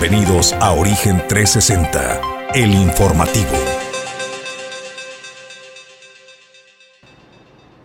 [0.00, 2.22] Bienvenidos a Origen 360,
[2.54, 3.89] el informativo.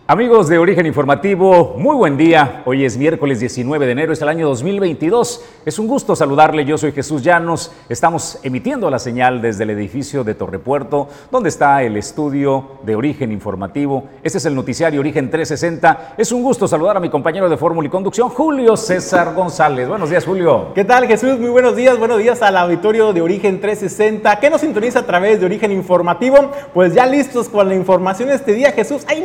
[0.07, 2.61] Amigos de Origen Informativo, muy buen día.
[2.65, 5.43] Hoy es miércoles 19 de enero, es el año 2022.
[5.65, 6.63] Es un gusto saludarle.
[6.63, 7.71] Yo soy Jesús Llanos.
[7.89, 13.31] Estamos emitiendo la señal desde el edificio de Torrepuerto, donde está el estudio de Origen
[13.31, 14.03] Informativo.
[14.21, 16.13] Este es el noticiario Origen 360.
[16.19, 19.89] Es un gusto saludar a mi compañero de Fórmula y Conducción, Julio César González.
[19.89, 20.71] Buenos días, Julio.
[20.75, 21.39] ¿Qué tal, Jesús?
[21.39, 21.97] Muy buenos días.
[21.97, 26.51] Buenos días al auditorio de Origen 360, que nos sintoniza a través de Origen Informativo.
[26.75, 29.01] Pues ya listos con la información este día, Jesús.
[29.07, 29.21] Hay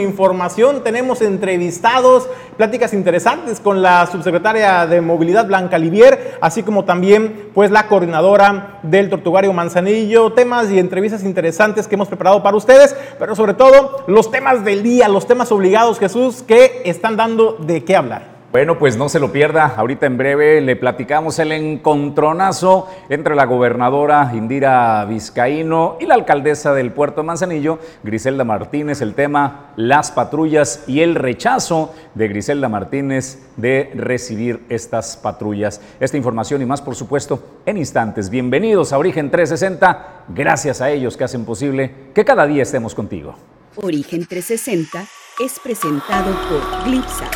[0.00, 7.50] información, tenemos entrevistados, pláticas interesantes con la subsecretaria de Movilidad Blanca Livier, así como también
[7.54, 12.96] pues la coordinadora del Tortugario Manzanillo, temas y entrevistas interesantes que hemos preparado para ustedes,
[13.18, 17.84] pero sobre todo los temas del día, los temas obligados, Jesús, que están dando de
[17.84, 18.37] qué hablar.
[18.50, 19.74] Bueno, pues no se lo pierda.
[19.76, 26.72] Ahorita en breve le platicamos el encontronazo entre la gobernadora Indira Vizcaíno y la alcaldesa
[26.72, 29.02] del puerto Manzanillo, Griselda Martínez.
[29.02, 35.82] El tema, las patrullas y el rechazo de Griselda Martínez de recibir estas patrullas.
[36.00, 38.30] Esta información y más, por supuesto, en instantes.
[38.30, 40.24] Bienvenidos a Origen 360.
[40.28, 43.34] Gracias a ellos que hacen posible que cada día estemos contigo.
[43.76, 45.04] Origen 360
[45.44, 47.28] es presentado por Glipsa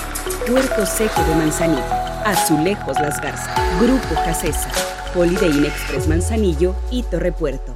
[0.46, 1.84] Puerto Seco de Manzanillo,
[2.24, 4.68] Azulejos Las Garzas, Grupo Casesa,
[5.14, 7.71] Holiday Express Manzanillo y Torre Puerto.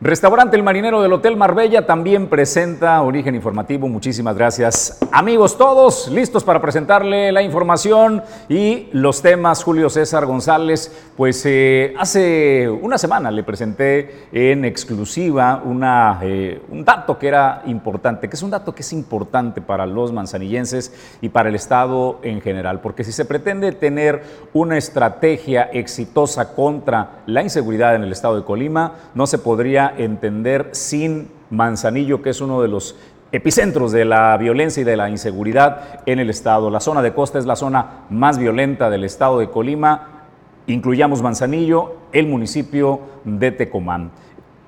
[0.00, 3.88] Restaurante El Marinero del Hotel Marbella también presenta Origen Informativo.
[3.88, 4.96] Muchísimas gracias.
[5.10, 9.64] Amigos todos, listos para presentarle la información y los temas.
[9.64, 16.84] Julio César González, pues eh, hace una semana le presenté en exclusiva una, eh, un
[16.84, 21.30] dato que era importante, que es un dato que es importante para los manzanillenses y
[21.30, 27.42] para el Estado en general, porque si se pretende tener una estrategia exitosa contra la
[27.42, 32.60] inseguridad en el Estado de Colima, no se podría entender sin Manzanillo, que es uno
[32.60, 32.96] de los
[33.30, 36.70] epicentros de la violencia y de la inseguridad en el estado.
[36.70, 40.26] La zona de costa es la zona más violenta del estado de Colima.
[40.66, 44.10] Incluyamos Manzanillo, el municipio de Tecomán.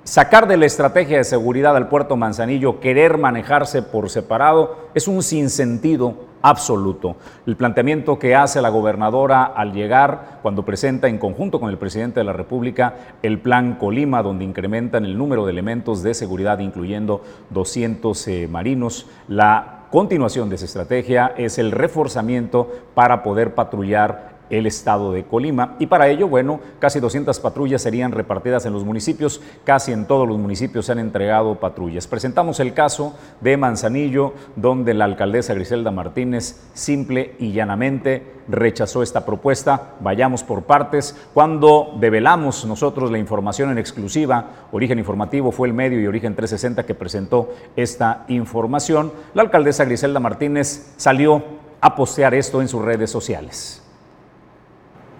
[0.04, 5.22] Sacar de la estrategia de seguridad al puerto Manzanillo, querer manejarse por separado, es un
[5.22, 7.16] sinsentido absoluto.
[7.46, 12.20] El planteamiento que hace la gobernadora al llegar, cuando presenta en conjunto con el presidente
[12.20, 17.22] de la República el plan Colima, donde incrementan el número de elementos de seguridad, incluyendo
[17.50, 24.66] 200 eh, marinos, la continuación de esa estrategia es el reforzamiento para poder patrullar el
[24.66, 25.76] estado de Colima.
[25.78, 30.28] Y para ello, bueno, casi 200 patrullas serían repartidas en los municipios, casi en todos
[30.28, 32.06] los municipios se han entregado patrullas.
[32.06, 39.24] Presentamos el caso de Manzanillo, donde la alcaldesa Griselda Martínez simple y llanamente rechazó esta
[39.24, 39.94] propuesta.
[40.00, 41.16] Vayamos por partes.
[41.32, 46.84] Cuando develamos nosotros la información en exclusiva, Origen Informativo fue el medio y Origen 360
[46.84, 51.42] que presentó esta información, la alcaldesa Griselda Martínez salió
[51.80, 53.82] a postear esto en sus redes sociales.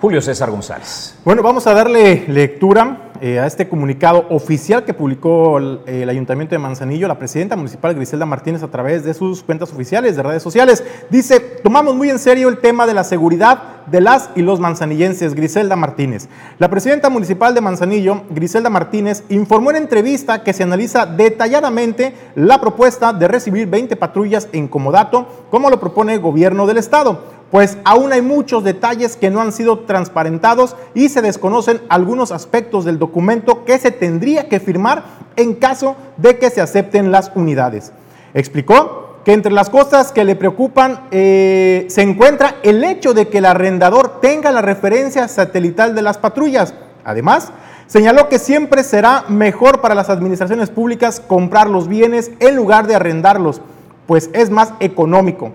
[0.00, 1.14] Julio César González.
[1.26, 6.54] Bueno, vamos a darle lectura eh, a este comunicado oficial que publicó el, el, Ayuntamiento
[6.54, 10.42] de Manzanillo, la presidenta municipal Griselda Martínez a través de sus cuentas oficiales de redes
[10.42, 10.82] sociales.
[11.10, 15.34] Dice, tomamos muy en serio el tema de la seguridad de las y los manzanillenses,
[15.34, 16.30] Griselda Martínez.
[16.58, 22.58] La presidenta municipal de Manzanillo, Griselda Martínez, informó en entrevista que se analiza detalladamente la
[22.58, 27.78] propuesta de recibir 20 patrullas en comodato, como lo propone el gobierno del estado pues
[27.84, 32.98] aún hay muchos detalles que no han sido transparentados y se desconocen algunos aspectos del
[32.98, 35.02] documento que se tendría que firmar
[35.36, 37.92] en caso de que se acepten las unidades.
[38.34, 43.38] Explicó que entre las cosas que le preocupan eh, se encuentra el hecho de que
[43.38, 46.72] el arrendador tenga la referencia satelital de las patrullas.
[47.04, 47.50] Además,
[47.86, 52.94] señaló que siempre será mejor para las administraciones públicas comprar los bienes en lugar de
[52.94, 53.60] arrendarlos,
[54.06, 55.52] pues es más económico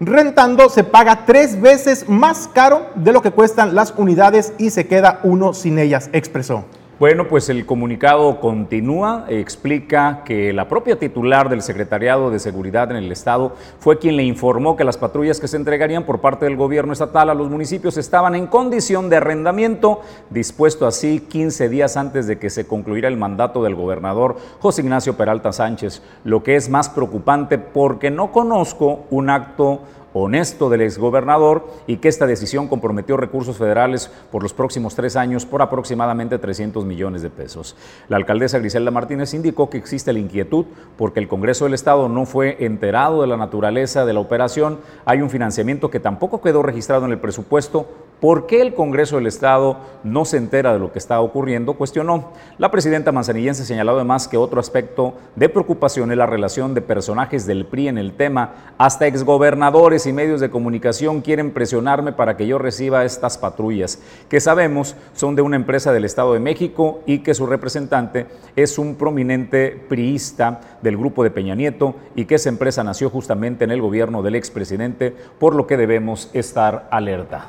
[0.00, 4.86] rentando se paga tres veces más caro de lo que cuestan las unidades y se
[4.86, 6.64] queda uno sin ellas, expresó.
[7.00, 12.98] Bueno, pues el comunicado continúa, explica que la propia titular del Secretariado de Seguridad en
[12.98, 16.56] el Estado fue quien le informó que las patrullas que se entregarían por parte del
[16.56, 22.26] gobierno estatal a los municipios estaban en condición de arrendamiento, dispuesto así 15 días antes
[22.26, 26.68] de que se concluyera el mandato del gobernador José Ignacio Peralta Sánchez, lo que es
[26.68, 29.80] más preocupante porque no conozco un acto
[30.12, 35.46] honesto del exgobernador y que esta decisión comprometió recursos federales por los próximos tres años
[35.46, 37.76] por aproximadamente 300 millones de pesos.
[38.08, 40.66] La alcaldesa Griselda Martínez indicó que existe la inquietud
[40.96, 45.22] porque el Congreso del Estado no fue enterado de la naturaleza de la operación, hay
[45.22, 47.86] un financiamiento que tampoco quedó registrado en el presupuesto,
[48.20, 51.74] ¿Por qué el Congreso del Estado no se entera de lo que está ocurriendo?
[51.74, 52.32] Cuestionó.
[52.58, 57.46] La presidenta manzanillense señaló además que otro aspecto de preocupación es la relación de personajes
[57.46, 58.74] del PRI en el tema.
[58.76, 64.40] Hasta exgobernadores y medios de comunicación quieren presionarme para que yo reciba estas patrullas, que
[64.40, 68.96] sabemos son de una empresa del Estado de México y que su representante es un
[68.96, 73.80] prominente priista del grupo de Peña Nieto y que esa empresa nació justamente en el
[73.80, 77.48] gobierno del expresidente, por lo que debemos estar alerta.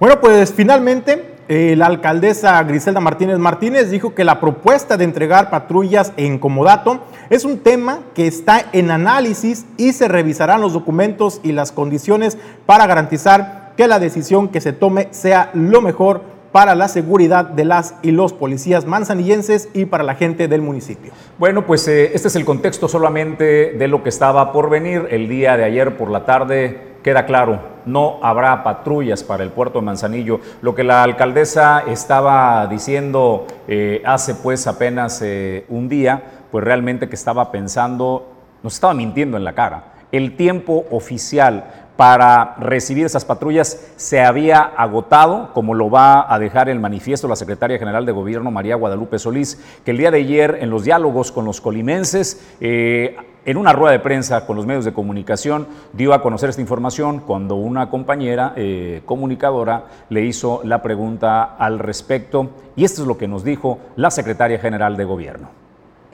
[0.00, 5.50] Bueno, pues finalmente eh, la alcaldesa Griselda Martínez Martínez dijo que la propuesta de entregar
[5.50, 11.42] patrullas en comodato es un tema que está en análisis y se revisarán los documentos
[11.42, 16.74] y las condiciones para garantizar que la decisión que se tome sea lo mejor para
[16.74, 21.12] la seguridad de las y los policías manzanillenses y para la gente del municipio.
[21.38, 25.28] Bueno, pues eh, este es el contexto solamente de lo que estaba por venir el
[25.28, 29.84] día de ayer por la tarde queda claro, no habrá patrullas para el puerto de
[29.84, 30.40] Manzanillo.
[30.62, 37.08] Lo que la alcaldesa estaba diciendo eh, hace pues apenas eh, un día, pues realmente
[37.08, 38.28] que estaba pensando,
[38.62, 39.94] nos estaba mintiendo en la cara.
[40.12, 41.64] El tiempo oficial
[42.00, 47.36] para recibir esas patrullas se había agotado, como lo va a dejar el manifiesto la
[47.36, 51.30] secretaria general de Gobierno, María Guadalupe Solís, que el día de ayer en los diálogos
[51.30, 56.12] con los colimenses eh, en una rueda de prensa con los medios de comunicación dio
[56.12, 62.50] a conocer esta información cuando una compañera eh, comunicadora le hizo la pregunta al respecto
[62.76, 65.50] y esto es lo que nos dijo la secretaria general de gobierno.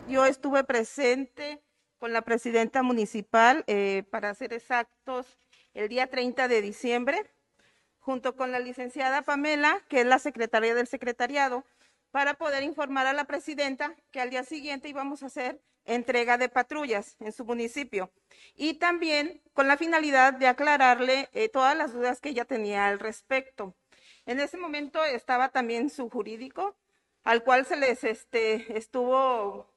[0.09, 1.61] Yo estuve presente
[1.99, 5.27] con la presidenta municipal, eh, para ser exactos,
[5.75, 7.27] el día 30 de diciembre,
[7.99, 11.65] junto con la licenciada Pamela, que es la secretaria del secretariado,
[12.13, 16.49] para poder informar a la presidenta que al día siguiente íbamos a hacer entrega de
[16.49, 18.11] patrullas en su municipio
[18.55, 22.99] y también con la finalidad de aclararle eh, todas las dudas que ella tenía al
[22.99, 23.75] respecto.
[24.27, 26.77] En ese momento estaba también su jurídico,
[27.25, 29.73] al cual se les este, estuvo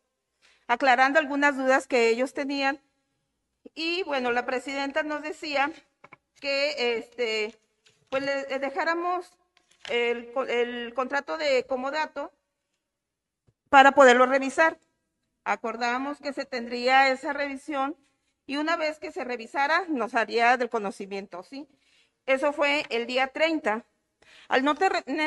[0.67, 2.81] aclarando algunas dudas que ellos tenían.
[3.75, 5.71] Y bueno, la presidenta nos decía
[6.39, 7.59] que este,
[8.09, 9.31] pues le dejáramos
[9.89, 12.31] el, el contrato de comodato
[13.69, 14.77] para poderlo revisar
[15.43, 17.95] acordamos que se tendría esa revisión
[18.45, 21.67] y una vez que se revisara nos haría del conocimiento, ¿sí?
[22.25, 23.85] Eso fue el día 30.
[24.47, 24.75] Al no,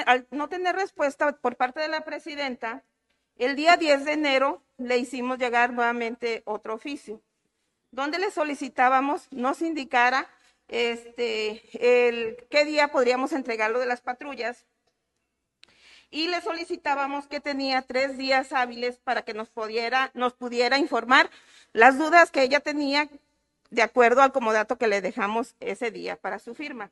[0.07, 2.85] al no tener respuesta por parte de la presidenta,
[3.37, 7.23] el día 10 de enero le hicimos llegar nuevamente otro oficio,
[7.91, 10.29] donde le solicitábamos nos indicara
[10.69, 14.67] este, el, qué día podríamos entregarlo de las patrullas
[16.13, 21.31] y le solicitábamos que tenía tres días hábiles para que nos pudiera, nos pudiera informar
[21.73, 23.09] las dudas que ella tenía
[23.71, 26.91] de acuerdo al comodato que le dejamos ese día para su firma.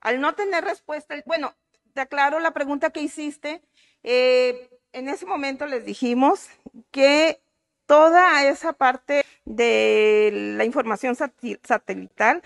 [0.00, 1.54] Al no tener respuesta, bueno,
[1.94, 3.62] te aclaro la pregunta que hiciste.
[4.02, 6.48] Eh, en ese momento les dijimos
[6.90, 7.40] que
[7.86, 12.42] toda esa parte de la información satelital,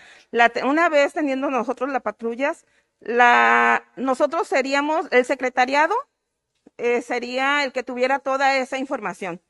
[0.62, 2.66] una vez teniendo nosotros las patrullas,
[3.00, 5.94] la, nosotros seríamos, el secretariado
[6.76, 9.40] eh, sería el que tuviera toda esa información.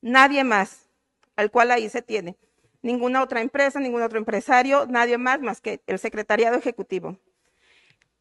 [0.00, 0.88] Nadie más,
[1.36, 2.36] al cual ahí se tiene.
[2.82, 7.18] Ninguna otra empresa, ningún otro empresario, nadie más más que el secretariado ejecutivo.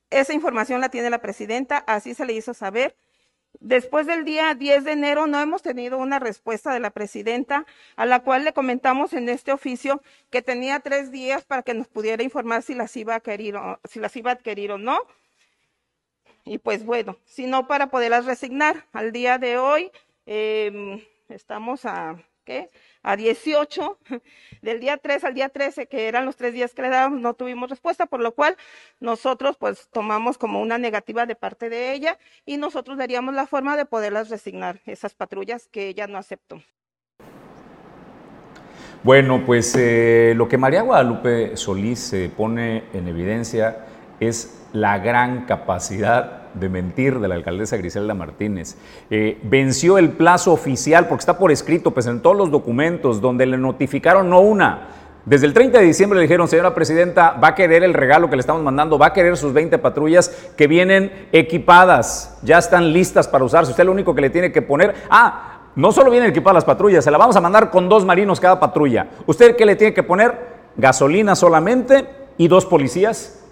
[0.10, 2.96] Esa información la tiene la presidenta, así se le hizo saber
[3.60, 8.06] Después del día 10 de enero no hemos tenido una respuesta de la presidenta, a
[8.06, 12.24] la cual le comentamos en este oficio que tenía tres días para que nos pudiera
[12.24, 13.58] informar si las iba a adquirir
[14.72, 15.00] o, no.
[16.44, 18.86] Y pues bueno, si no para poderlas resignar.
[18.94, 19.92] Al día de hoy
[20.26, 22.70] em, estamos a, ¿qué?
[23.06, 24.00] A 18,
[24.64, 27.36] del día 3 al día 13, que eran los tres días que le dábamos, no
[27.36, 28.58] tuvimos respuesta, por lo cual
[29.00, 33.78] nosotros pues tomamos como una negativa de parte de ella y nosotros daríamos la forma
[33.78, 36.62] de poderlas resignar, esas patrullas que ella no aceptó.
[39.04, 43.86] Bueno, pues eh, lo que María Guadalupe Solís se pone en evidencia
[44.20, 48.76] es la gran capacidad de mentir de la alcaldesa Griselda Martínez.
[49.10, 53.58] Eh, venció el plazo oficial, porque está por escrito, en todos los documentos, donde le
[53.58, 54.90] notificaron no una.
[55.26, 58.36] Desde el 30 de diciembre le dijeron, señora presidenta, va a querer el regalo que
[58.36, 63.28] le estamos mandando, va a querer sus 20 patrullas que vienen equipadas, ya están listas
[63.28, 63.72] para usarse.
[63.72, 67.04] Usted lo único que le tiene que poner, ah, no solo vienen equipadas las patrullas,
[67.04, 69.08] se la vamos a mandar con dos marinos cada patrulla.
[69.26, 70.56] ¿Usted qué le tiene que poner?
[70.78, 72.06] Gasolina solamente
[72.38, 73.45] y dos policías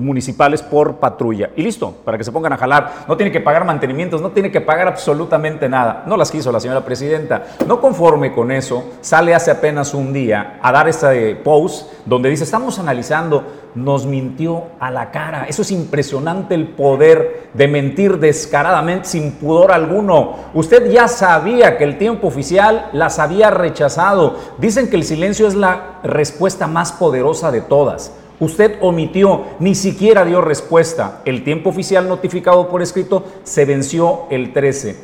[0.00, 1.50] municipales por patrulla.
[1.56, 3.04] Y listo, para que se pongan a jalar.
[3.08, 6.04] No tiene que pagar mantenimientos, no tiene que pagar absolutamente nada.
[6.06, 7.44] No las quiso la señora presidenta.
[7.66, 12.44] No conforme con eso, sale hace apenas un día a dar este post donde dice,
[12.44, 15.46] estamos analizando, nos mintió a la cara.
[15.48, 20.36] Eso es impresionante el poder de mentir descaradamente sin pudor alguno.
[20.54, 24.36] Usted ya sabía que el tiempo oficial las había rechazado.
[24.58, 28.12] Dicen que el silencio es la respuesta más poderosa de todas.
[28.40, 31.22] Usted omitió, ni siquiera dio respuesta.
[31.24, 34.96] El tiempo oficial notificado por escrito se venció el 13.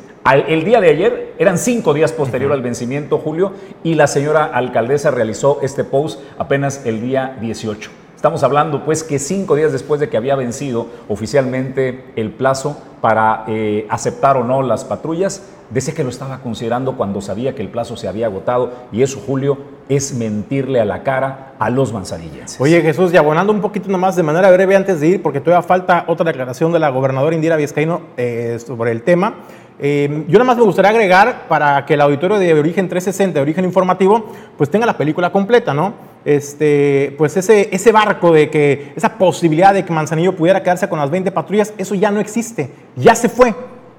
[0.48, 5.10] el día de ayer, eran cinco días posterior al vencimiento, Julio, y la señora alcaldesa
[5.10, 7.90] realizó este post apenas el día 18.
[8.14, 13.44] Estamos hablando pues que cinco días después de que había vencido oficialmente el plazo para
[13.48, 17.68] eh, aceptar o no las patrullas, decía que lo estaba considerando cuando sabía que el
[17.68, 22.60] plazo se había agotado y eso, Julio, es mentirle a la cara a los manzanillenses.
[22.60, 25.66] Oye Jesús, y abonando un poquito nomás de manera breve antes de ir, porque todavía
[25.66, 29.34] falta otra declaración de la gobernadora Indira Vizcaíno eh, sobre el tema.
[29.78, 33.42] Eh, yo nada más me gustaría agregar para que el auditorio de Origen 360, de
[33.42, 36.14] Origen Informativo, pues tenga la película completa, ¿no?
[36.24, 40.98] este, pues ese, ese barco de que, esa posibilidad de que Manzanillo pudiera quedarse con
[40.98, 43.54] las 20 patrullas, eso ya no existe, ya se fue,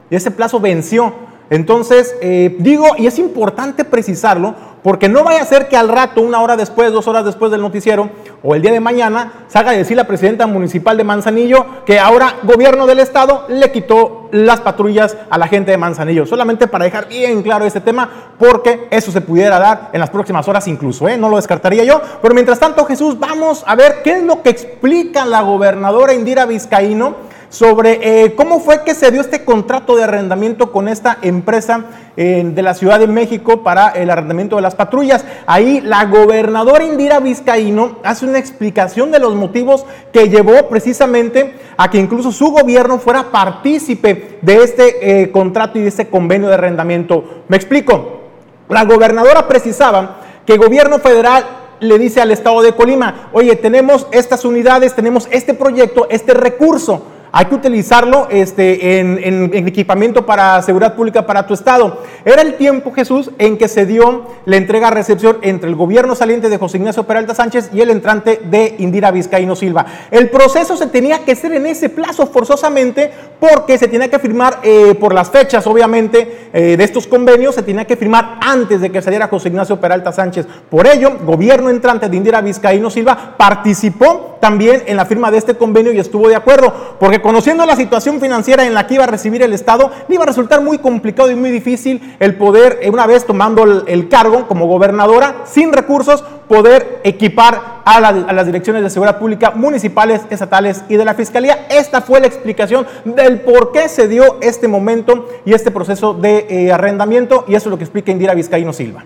[0.09, 1.13] ese plazo venció.
[1.49, 6.21] Entonces, eh, digo, y es importante precisarlo, porque no vaya a ser que al rato,
[6.21, 8.09] una hora después, dos horas después del noticiero,
[8.43, 12.35] o el día de mañana, salga a decir la presidenta municipal de Manzanillo que ahora
[12.43, 16.27] gobierno del estado le quitó las patrullas a la gente de Manzanillo.
[16.27, 20.47] Solamente para dejar bien claro este tema, porque eso se pudiera dar en las próximas
[20.47, 21.17] horas incluso, ¿eh?
[21.17, 21.99] no lo descartaría yo.
[22.21, 26.45] Pero mientras tanto, Jesús, vamos a ver qué es lo que explica la gobernadora Indira
[26.45, 27.15] Vizcaíno
[27.55, 31.85] sobre eh, cómo fue que se dio este contrato de arrendamiento con esta empresa
[32.17, 35.23] eh, de la Ciudad de México para el arrendamiento de las patrullas.
[35.45, 41.89] Ahí la gobernadora Indira Vizcaíno hace una explicación de los motivos que llevó precisamente a
[41.89, 46.55] que incluso su gobierno fuera partícipe de este eh, contrato y de este convenio de
[46.55, 47.43] arrendamiento.
[47.47, 48.19] Me explico.
[48.67, 51.45] La gobernadora precisaba que el gobierno federal
[51.79, 57.14] le dice al estado de Colima, oye, tenemos estas unidades, tenemos este proyecto, este recurso
[57.37, 62.01] hay que utilizarlo este, en, equipamiento para seguridad pública para tu estado.
[62.23, 66.57] Era el tiempo, Jesús, en que se dio la entrega-recepción entre el gobierno saliente de
[66.57, 69.85] José Ignacio Peralta Sánchez y el entrante de Indira Vizcaíno Silva.
[70.11, 74.59] El proceso se tenía que hacer en ese plazo forzosamente porque se tenía que firmar
[74.63, 78.89] eh, por las fechas, obviamente, eh, de estos convenios, se tenía que firmar antes de
[78.89, 80.47] que saliera José Ignacio Peralta Sánchez.
[80.69, 85.55] Por ello, gobierno entrante de Indira Vizcaíno Silva participó también en la firma de este
[85.55, 89.07] convenio y estuvo de acuerdo, porque conociendo la situación financiera en la que iba a
[89.07, 92.91] recibir el Estado, le iba a resultar muy complicado y muy difícil el poder, eh,
[92.91, 98.91] una vez tomando el, cargo como gobernadora, sin recursos, poder equipar a, las direcciones de
[98.91, 101.65] seguridad pública municipales, estatales y de la Fiscalía.
[101.67, 106.45] Esta fue la explicación del por qué se dio este momento y este proceso de
[106.47, 109.03] eh, arrendamiento y eso es lo que explica Indira Vizcaíno Silva.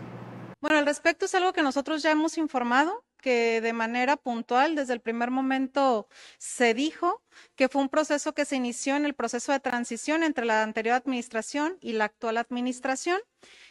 [0.59, 4.93] Bueno, al respecto es algo que nosotros ya hemos informado que de manera puntual desde
[4.93, 6.07] el primer momento
[6.37, 7.21] se dijo
[7.59, 10.95] que fue un proceso que se inició en el proceso de transición entre la anterior
[10.95, 13.19] administración y la actual administración.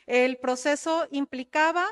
[0.07, 1.87] El proceso implicaba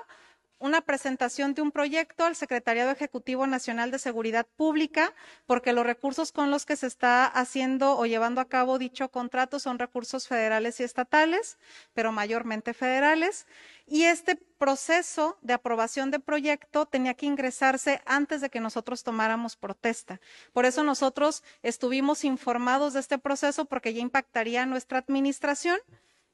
[0.58, 5.14] una presentación de un proyecto al Secretariado Ejecutivo Nacional de Seguridad Pública,
[5.46, 9.58] porque los recursos con los que se está haciendo o llevando a cabo dicho contrato
[9.58, 11.56] son recursos federales y estatales,
[11.94, 13.46] pero mayormente federales.
[13.86, 19.54] Y este proceso de aprobación de proyecto tenía que ingresarse antes de que nosotros tomáramos
[19.54, 20.20] protesta.
[20.52, 25.78] Por eso nosotros estuvimos informados de este proceso porque ya impactaría a nuestra administración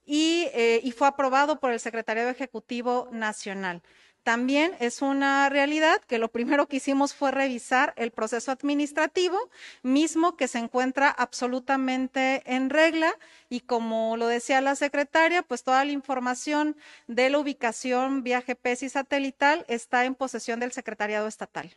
[0.06, 3.82] y, eh, y fue aprobado por el Secretariado Ejecutivo Nacional.
[4.22, 9.36] También es una realidad que lo primero que hicimos fue revisar el proceso administrativo,
[9.82, 13.12] mismo que se encuentra absolutamente en regla
[13.48, 16.76] y como lo decía la secretaria, pues toda la información
[17.08, 21.72] de la ubicación vía GPS y satelital está en posesión del secretariado estatal.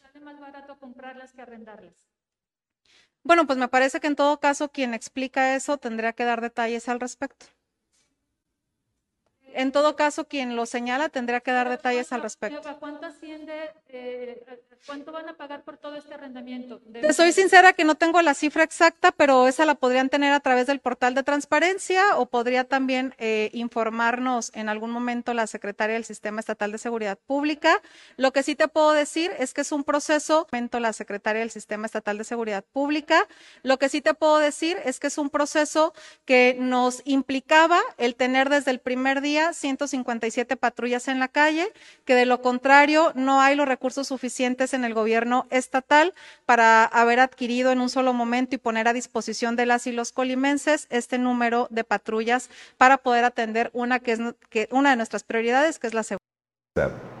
[0.00, 1.94] ¿Sale más barato comprarlas que arrendarlas?
[3.22, 6.88] Bueno, pues me parece que en todo caso quien explica eso tendría que dar detalles
[6.88, 7.46] al respecto.
[9.54, 12.60] En todo caso, quien lo señala tendrá que dar detalles al respecto.
[12.80, 13.52] ¿Cuánto asciende,
[13.88, 14.44] eh,
[14.86, 16.80] cuánto van a pagar por todo este arrendamiento?
[17.12, 20.66] soy sincera que no tengo la cifra exacta, pero esa la podrían tener a través
[20.66, 26.04] del portal de transparencia o podría también eh, informarnos en algún momento la secretaria del
[26.04, 27.80] Sistema Estatal de Seguridad Pública.
[28.16, 30.46] Lo que sí te puedo decir es que es un proceso,
[30.80, 33.26] la secretaria del Sistema Estatal de Seguridad Pública.
[33.62, 35.92] Lo que sí te puedo decir es que es un proceso
[36.24, 41.72] que nos implicaba el tener desde el primer día día 157 patrullas en la calle,
[42.04, 46.14] que de lo contrario no hay los recursos suficientes en el gobierno estatal
[46.46, 50.12] para haber adquirido en un solo momento y poner a disposición de las y los
[50.12, 54.20] colimenses este número de patrullas para poder atender una que es
[54.70, 57.11] una de nuestras prioridades, que es la seguridad.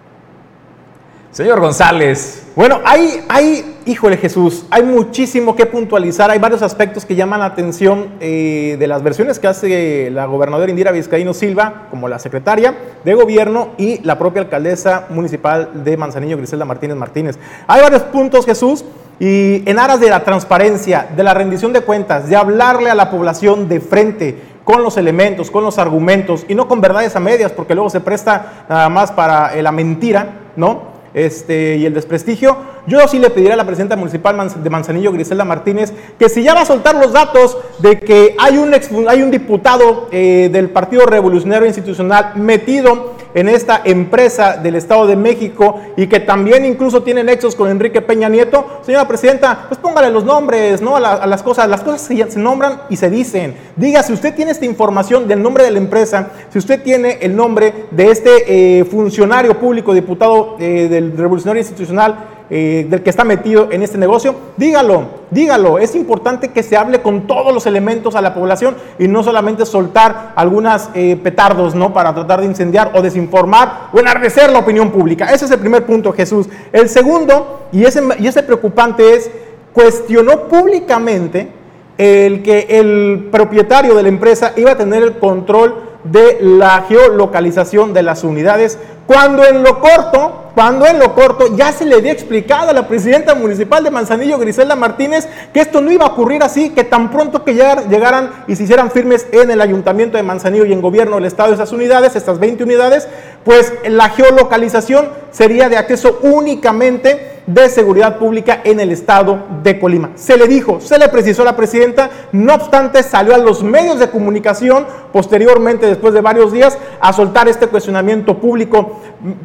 [1.32, 2.42] Señor González.
[2.54, 7.46] Bueno, hay, hay, híjole Jesús, hay muchísimo que puntualizar, hay varios aspectos que llaman la
[7.46, 12.74] atención eh, de las versiones que hace la gobernadora Indira Vizcaíno Silva, como la secretaria
[13.02, 17.38] de gobierno y la propia alcaldesa municipal de Manzanillo, Griselda Martínez Martínez.
[17.66, 18.84] Hay varios puntos, Jesús,
[19.18, 23.10] y en aras de la transparencia, de la rendición de cuentas, de hablarle a la
[23.10, 27.52] población de frente, con los elementos, con los argumentos y no con verdades a medias,
[27.52, 30.91] porque luego se presta nada más para la mentira, ¿no?
[31.14, 35.44] Este, y el desprestigio, yo sí le pediría a la presidenta municipal de Manzanillo, Griselda
[35.44, 38.74] Martínez, que si ya va a soltar los datos de que hay un,
[39.08, 45.16] hay un diputado eh, del Partido Revolucionario Institucional metido en esta empresa del Estado de
[45.16, 50.10] México y que también incluso tiene nexos con Enrique Peña Nieto, señora presidenta, pues póngale
[50.10, 50.96] los nombres, ¿no?
[50.96, 53.54] A, las cosas, las cosas se, se, nombran y se dicen.
[53.76, 57.34] Diga, si usted tiene esta información del nombre de la empresa, si usted tiene el
[57.34, 63.24] nombre de este eh, funcionario público, diputado eh, del Revolucionario Institucional, eh, del que está
[63.24, 65.78] metido en este negocio, dígalo, dígalo.
[65.78, 69.64] Es importante que se hable con todos los elementos a la población y no solamente
[69.64, 71.94] soltar algunas eh, petardos, ¿no?
[71.94, 75.32] Para tratar de incendiar o desinformar o enardecer la opinión pública.
[75.32, 76.46] Ese es el primer punto, Jesús.
[76.74, 79.30] El segundo, y ese, y ese preocupante es,
[79.72, 81.48] cuestionó públicamente
[81.96, 87.94] el que el propietario de la empresa iba a tener el control de la geolocalización
[87.94, 92.12] de las unidades, cuando en lo corto cuando en lo corto ya se le había
[92.12, 96.42] explicado a la presidenta municipal de Manzanillo, Griselda Martínez, que esto no iba a ocurrir
[96.42, 100.66] así, que tan pronto que llegaran y se hicieran firmes en el ayuntamiento de Manzanillo
[100.66, 103.08] y en gobierno del estado de esas unidades, estas 20 unidades,
[103.44, 110.10] pues la geolocalización sería de acceso únicamente de seguridad pública en el estado de Colima.
[110.14, 113.98] Se le dijo, se le precisó a la presidenta, no obstante salió a los medios
[113.98, 118.91] de comunicación posteriormente, después de varios días, a soltar este cuestionamiento público.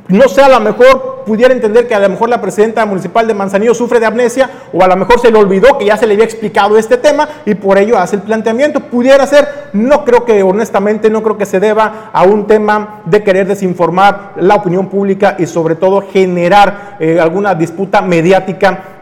[0.08, 3.34] No sé, a lo mejor pudiera entender que a lo mejor la presidenta municipal de
[3.34, 6.14] Manzanillo sufre de amnesia o a lo mejor se le olvidó que ya se le
[6.14, 8.80] había explicado este tema y por ello hace el planteamiento.
[8.80, 13.24] Pudiera ser, no creo que honestamente, no creo que se deba a un tema de
[13.24, 18.97] querer desinformar la opinión pública y sobre todo generar eh, alguna disputa mediática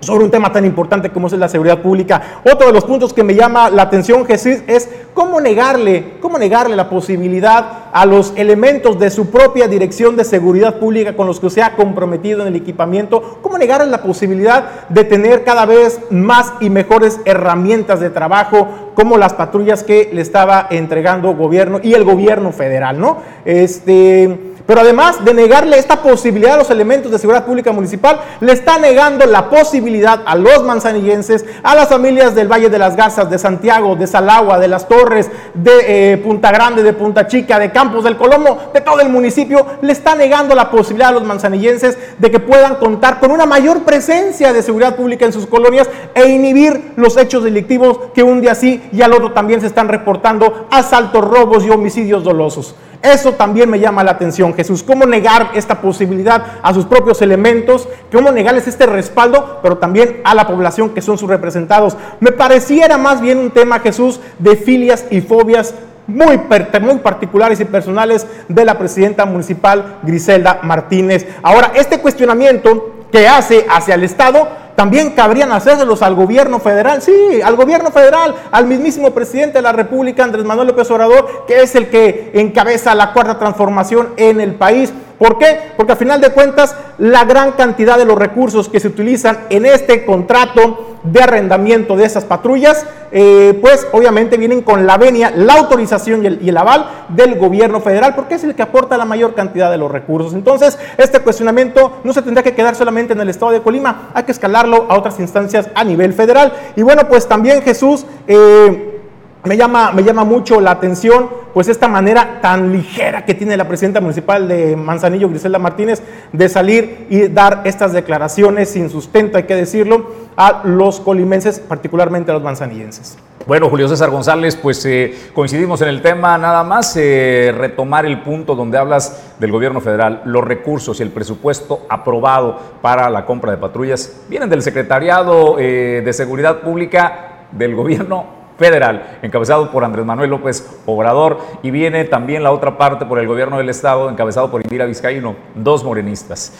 [0.00, 2.40] sobre un tema tan importante como es la seguridad pública.
[2.50, 6.76] Otro de los puntos que me llama la atención, Jesús, es cómo negarle, cómo negarle
[6.76, 11.50] la posibilidad a los elementos de su propia dirección de seguridad pública con los que
[11.50, 16.52] se ha comprometido en el equipamiento, cómo negarle la posibilidad de tener cada vez más
[16.60, 22.04] y mejores herramientas de trabajo como las patrullas que le estaba entregando gobierno y el
[22.04, 23.18] gobierno federal, ¿no?
[23.44, 28.52] Este pero además de negarle esta posibilidad a los elementos de seguridad pública municipal, le
[28.52, 33.30] está negando la posibilidad a los manzanillenses, a las familias del Valle de las Garzas,
[33.30, 37.72] de Santiago, de Salagua, de Las Torres, de eh, Punta Grande, de Punta Chica, de
[37.72, 41.96] Campos del Colomo, de todo el municipio, le está negando la posibilidad a los manzanillenses
[42.18, 46.28] de que puedan contar con una mayor presencia de seguridad pública en sus colonias e
[46.28, 50.66] inhibir los hechos delictivos que un día sí y al otro también se están reportando
[50.70, 52.74] asaltos, robos y homicidios dolosos.
[53.02, 54.82] Eso también me llama la atención, Jesús.
[54.82, 57.88] ¿Cómo negar esta posibilidad a sus propios elementos?
[58.12, 61.96] ¿Cómo negarles este respaldo, pero también a la población que son sus representados?
[62.18, 65.74] Me pareciera más bien un tema, Jesús, de filias y fobias
[66.08, 66.40] muy,
[66.80, 71.26] muy particulares y personales de la presidenta municipal Griselda Martínez.
[71.42, 77.42] Ahora, este cuestionamiento que hace hacia el Estado también cabrían hacérselos al gobierno federal, sí,
[77.42, 81.74] al gobierno federal, al mismísimo presidente de la República, Andrés Manuel López Obrador, que es
[81.74, 84.92] el que encabeza la cuarta transformación en el país.
[85.18, 85.72] ¿Por qué?
[85.76, 89.66] Porque a final de cuentas, la gran cantidad de los recursos que se utilizan en
[89.66, 95.54] este contrato de arrendamiento de esas patrullas, eh, pues obviamente vienen con la venia, la
[95.54, 99.04] autorización y el, y el, aval del gobierno federal, porque es el que aporta la
[99.04, 100.34] mayor cantidad de los recursos.
[100.34, 104.24] Entonces, este cuestionamiento no se tendrá que quedar solamente en el estado de Colima, hay
[104.24, 106.52] que escalarlo a otras instancias a nivel federal.
[106.76, 108.06] Y bueno, pues también Jesús...
[108.26, 108.94] Eh,
[109.44, 113.66] me llama, me llama mucho la atención pues esta manera tan ligera que tiene la
[113.66, 119.44] presidenta municipal de Manzanillo, Griselda Martínez, de salir y dar estas declaraciones sin sustento, hay
[119.44, 123.18] que decirlo, a los colimenses, particularmente a los manzanillenses.
[123.46, 128.20] Bueno, Julio César González, pues eh, coincidimos en el tema, nada más eh, retomar el
[128.20, 133.50] punto donde hablas del gobierno federal, los recursos y el presupuesto aprobado para la compra
[133.50, 140.04] de patrullas vienen del Secretariado eh, de Seguridad Pública del gobierno federal, encabezado por Andrés
[140.04, 144.50] Manuel López Obrador, y viene también la otra parte por el gobierno del Estado, encabezado
[144.50, 146.52] por Indira Vizcaíno, dos morenistas.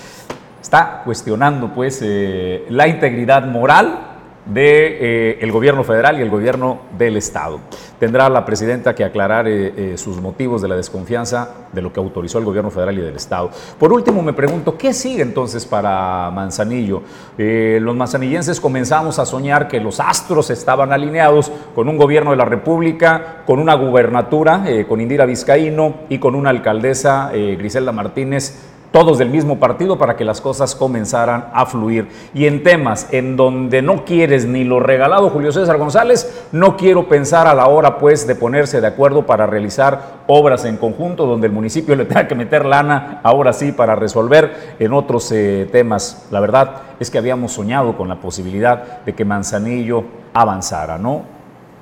[0.62, 4.07] Está cuestionando pues eh, la integridad moral
[4.48, 7.60] del de, eh, gobierno federal y el gobierno del Estado.
[7.98, 11.98] Tendrá la presidenta que aclarar eh, eh, sus motivos de la desconfianza de lo que
[11.98, 13.50] autorizó el gobierno federal y del Estado.
[13.78, 17.02] Por último, me pregunto, ¿qué sigue entonces para Manzanillo?
[17.36, 22.36] Eh, los manzanillenses comenzamos a soñar que los astros estaban alineados con un gobierno de
[22.36, 29.18] la República, con una gubernatura, con Indira Vizcaíno y con una alcaldesa, Griselda Martínez, todos
[29.18, 32.08] del mismo partido para que las cosas comenzaran a fluir.
[32.34, 37.08] Y en temas en donde no quieres ni lo regalado, Julio César González, no quiero
[37.08, 41.46] pensar a la hora pues de ponerse de acuerdo para realizar obras en conjunto donde
[41.46, 46.26] el municipio le tenga que meter lana ahora sí para resolver en otros eh, temas.
[46.30, 51.38] La verdad es que habíamos soñado con la posibilidad de que Manzanillo avanzara, ¿no?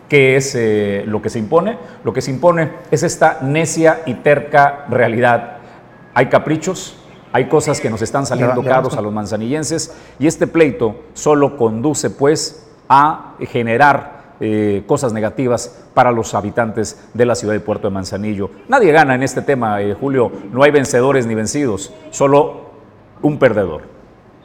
[0.09, 1.79] ¿Qué es eh, lo que se impone?
[2.05, 5.56] Lo que se impone es esta necia y terca realidad
[6.17, 6.97] hay caprichos,
[7.31, 12.09] hay cosas que nos están saliendo caros a los manzanillenses y este pleito solo conduce
[12.09, 17.95] pues a generar eh, cosas negativas para los habitantes de la ciudad de Puerto de
[17.95, 18.49] Manzanillo.
[18.67, 22.71] Nadie gana en este tema, eh, Julio, no hay vencedores ni vencidos, solo
[23.21, 23.96] un perdedor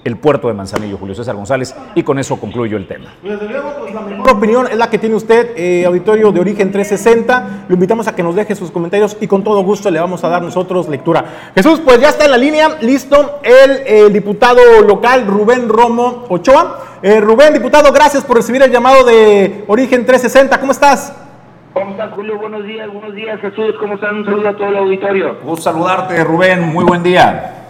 [0.04, 3.14] el puerto de Manzanillo, Julio César González, y con eso concluyo el tema.
[3.22, 6.72] Desde luego, pues la mejor opinión es la que tiene usted, eh, auditorio de origen
[6.72, 7.66] 360.
[7.68, 10.30] Lo invitamos a que nos deje sus comentarios y con todo gusto le vamos a
[10.30, 11.52] dar nosotros lectura.
[11.54, 16.80] Jesús, pues ya está en la línea, listo, el, el diputado local Rubén Romo Ochoa.
[17.04, 20.60] Eh, Rubén, diputado, gracias por recibir el llamado de origen 360.
[20.60, 21.16] ¿Cómo estás?
[21.74, 22.38] ¿Cómo estás, Julio?
[22.38, 23.76] Buenos días, buenos días, Jesús.
[23.80, 24.18] ¿Cómo están?
[24.18, 25.38] Un saludo a todo el auditorio.
[25.44, 26.68] Gusto saludarte, Rubén.
[26.74, 27.62] Muy buen día.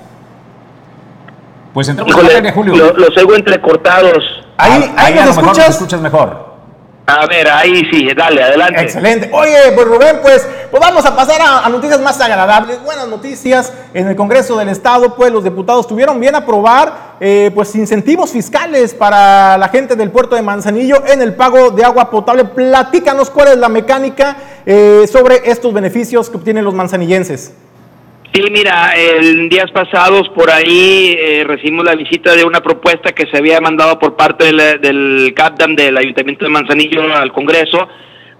[1.73, 2.75] Pues entramos Híjole, en Julio.
[2.75, 4.23] lo- los oigo entrecortados.
[4.57, 5.69] Ahí, ahí, nos lo mejor escuchas.
[5.69, 6.51] escuchas mejor.
[7.07, 8.81] A ver, ahí sí, dale, adelante.
[8.81, 9.29] Excelente.
[9.33, 12.81] Oye, pues Rubén, pues, pues vamos a pasar a, a noticias más agradables.
[12.83, 13.73] Buenas noticias.
[13.93, 18.93] En el Congreso del Estado, pues los diputados tuvieron bien aprobar eh, pues incentivos fiscales
[18.93, 22.45] para la gente del puerto de Manzanillo en el pago de agua potable.
[22.45, 27.51] Platícanos cuál es la mecánica eh, sobre estos beneficios que obtienen los manzanillenses.
[28.33, 33.27] Sí, mira, en días pasados por ahí eh, recibimos la visita de una propuesta que
[33.27, 37.89] se había mandado por parte del, CAPDAM del Ayuntamiento de Manzanillo al Congreso,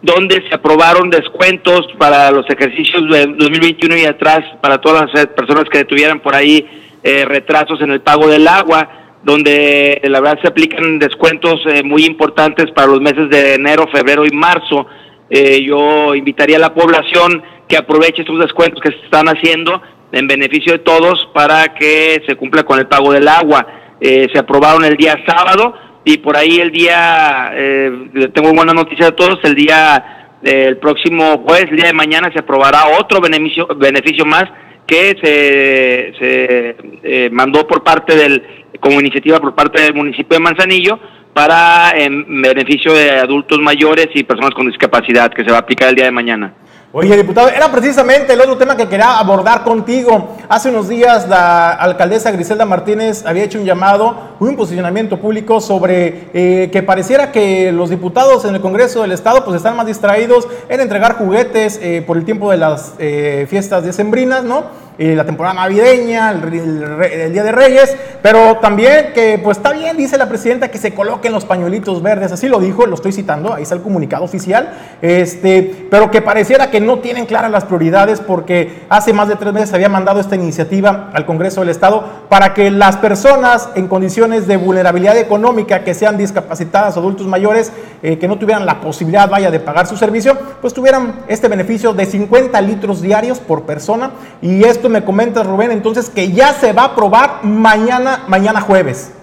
[0.02, 5.28] donde se aprobaron descuentos para los ejercicios de 2021 y atrás para todas las eh,
[5.28, 6.66] personas que tuvieran por ahí
[7.04, 11.84] eh, retrasos en el pago del agua, donde eh, la verdad se aplican descuentos eh,
[11.84, 14.88] muy importantes para los meses de enero, febrero y marzo.
[15.30, 17.42] Eh, yo invitaría a la población
[17.72, 19.82] que aproveche estos descuentos que se están haciendo
[20.12, 23.66] en beneficio de todos para que se cumpla con el pago del agua.
[24.02, 29.08] Eh, se aprobaron el día sábado y por ahí el día, eh, tengo buena noticia
[29.08, 33.22] a todos, el día, eh, el próximo jueves, el día de mañana se aprobará otro
[33.22, 34.46] beneficio, beneficio más
[34.86, 38.44] que se, se eh, mandó por parte del,
[38.82, 41.00] como iniciativa por parte del municipio de Manzanillo
[41.34, 45.88] para en beneficio de adultos mayores y personas con discapacidad que se va a aplicar
[45.88, 46.54] el día de mañana.
[46.94, 50.36] Oye, diputado, era precisamente el otro tema que quería abordar contigo.
[50.50, 56.28] Hace unos días la alcaldesa Griselda Martínez había hecho un llamado, un posicionamiento público sobre
[56.34, 60.50] eh, que pareciera que los diputados en el Congreso del Estado pues están más distraídos
[60.68, 64.81] en entregar juguetes eh, por el tiempo de las eh, fiestas decembrinas, ¿no?
[64.98, 70.18] Eh, la temporada navideña, el, Día de Reyes, pero también que pues está bien, dice
[70.18, 73.64] la presidenta, que se coloquen los pañuelitos verdes, así lo dijo, lo estoy citando, ahí
[73.64, 78.84] está el comunicado oficial, este, pero que pareciera que no tienen claras las prioridades porque
[78.90, 82.70] hace más de tres meses había mandado esta iniciativa al Congreso del Estado para que
[82.70, 87.72] las personas en condiciones de vulnerabilidad económica, que sean discapacitadas, adultos mayores,
[88.04, 91.94] eh, que no tuvieran la posibilidad, vaya, de pagar su servicio, pues tuvieran este beneficio
[91.94, 94.12] de 50 litros diarios por persona.
[94.42, 99.16] Y esto me comenta Rubén, entonces que ya se va a aprobar mañana, mañana jueves.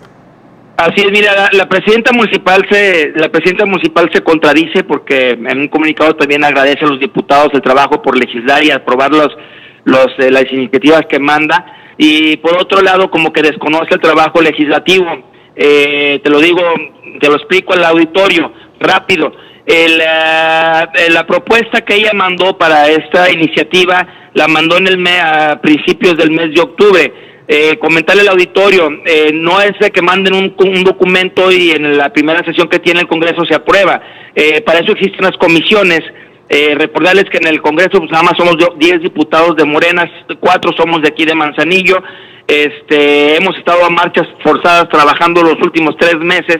[0.76, 5.58] Así es, mira, la, la presidenta municipal se la presidenta municipal se contradice porque en
[5.58, 9.36] un comunicado también agradece a los diputados el trabajo por legislar y aprobar los,
[9.84, 11.66] los eh, las iniciativas que manda
[11.96, 15.06] y por otro lado como que desconoce el trabajo legislativo.
[15.56, 16.62] Eh, te lo digo,
[17.18, 19.32] te lo explico al auditorio rápido.
[19.68, 25.20] El, eh, la propuesta que ella mandó para esta iniciativa la mandó en el mes,
[25.22, 27.12] a principios del mes de octubre
[27.46, 31.98] eh, comentarle al auditorio, eh, no es de que manden un, un documento y en
[31.98, 34.00] la primera sesión que tiene el Congreso se aprueba.
[34.34, 36.00] Eh, para eso existen las comisiones.
[36.50, 40.08] Eh, recordarles que en el Congreso pues, nada más somos do- 10 diputados de Morenas,
[40.40, 42.02] cuatro somos de aquí de Manzanillo.
[42.46, 46.56] Este, hemos estado a marchas forzadas trabajando los últimos tres meses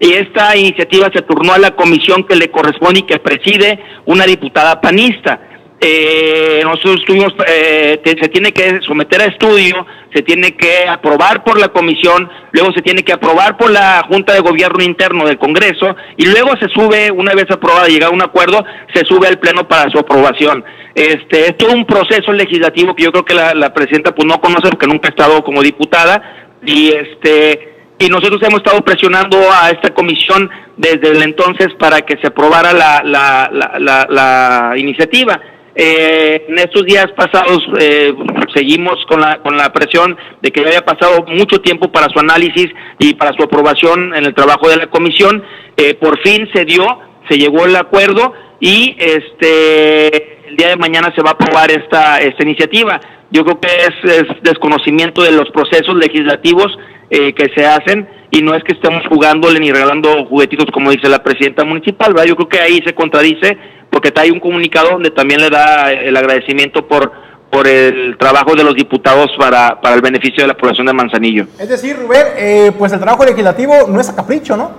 [0.00, 4.24] y esta iniciativa se turnó a la comisión que le corresponde y que preside una
[4.24, 5.40] diputada panista.
[5.82, 11.58] Eh, nosotros tuvimos, eh, se tiene que someter a estudio, se tiene que aprobar por
[11.58, 15.96] la comisión, luego se tiene que aprobar por la Junta de Gobierno Interno del Congreso
[16.16, 18.62] y luego se sube, una vez aprobada, llega a un acuerdo,
[18.94, 20.64] se sube al Pleno para su aprobación.
[20.94, 24.40] Este, es todo un proceso legislativo que yo creo que la, la presidenta pues no
[24.40, 26.22] conoce porque nunca ha estado como diputada
[26.64, 32.16] y este y nosotros hemos estado presionando a esta comisión desde el entonces para que
[32.16, 35.38] se aprobara la, la, la, la, iniciativa.
[35.74, 38.14] Eh, en estos días pasados eh,
[38.54, 42.18] seguimos con la, con la presión de que ya había pasado mucho tiempo para su
[42.18, 45.44] análisis y para su aprobación en el trabajo de la comisión.
[45.76, 46.84] Eh, por fin se dio,
[47.28, 52.18] se llegó el acuerdo y este el día de mañana se va a aprobar esta,
[52.20, 52.98] esta iniciativa.
[53.30, 56.76] Yo creo que es, es desconocimiento de los procesos legislativos
[57.10, 61.08] eh, que se hacen y no es que estemos jugándole ni regalando juguetitos como dice
[61.08, 62.28] la presidenta municipal, ¿verdad?
[62.28, 63.58] Yo creo que ahí se contradice
[63.90, 67.12] porque hay un comunicado donde también le da el agradecimiento por
[67.50, 71.46] por el trabajo de los diputados para, para el beneficio de la población de Manzanillo.
[71.58, 74.70] Es decir, Rubén, eh, pues el trabajo legislativo no es a capricho, ¿no?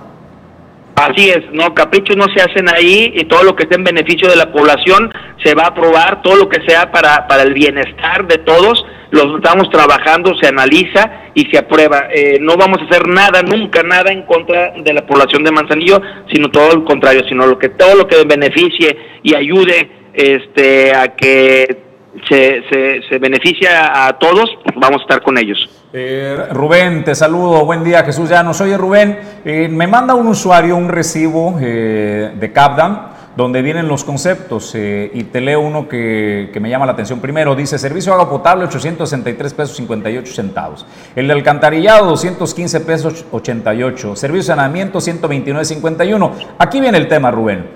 [0.94, 4.28] Así es, no, caprichos no se hacen ahí y todo lo que esté en beneficio
[4.28, 8.26] de la población se va a aprobar, todo lo que sea para, para el bienestar
[8.26, 12.08] de todos, lo estamos trabajando, se analiza y se aprueba.
[12.10, 16.00] Eh, no vamos a hacer nada, nunca nada en contra de la población de Manzanillo,
[16.32, 21.14] sino todo lo contrario, sino lo que todo lo que beneficie y ayude este a
[21.14, 21.92] que
[22.28, 22.62] se,
[23.08, 25.68] se, beneficia a todos, vamos a estar con ellos.
[25.92, 28.60] Eh, Rubén, te saludo, buen día Jesús Llanos.
[28.60, 34.04] Oye Rubén, eh, me manda un usuario un recibo eh, de CapDam donde vienen los
[34.04, 37.20] conceptos eh, y te leo uno que, me llama la atención.
[37.20, 40.86] Primero dice servicio de agua potable 863 pesos 58 centavos.
[41.16, 44.16] El de alcantarillado 215 pesos 88.
[44.16, 46.32] Servicio de saneamiento 129 51.
[46.58, 47.70] Aquí viene el tema Rubén.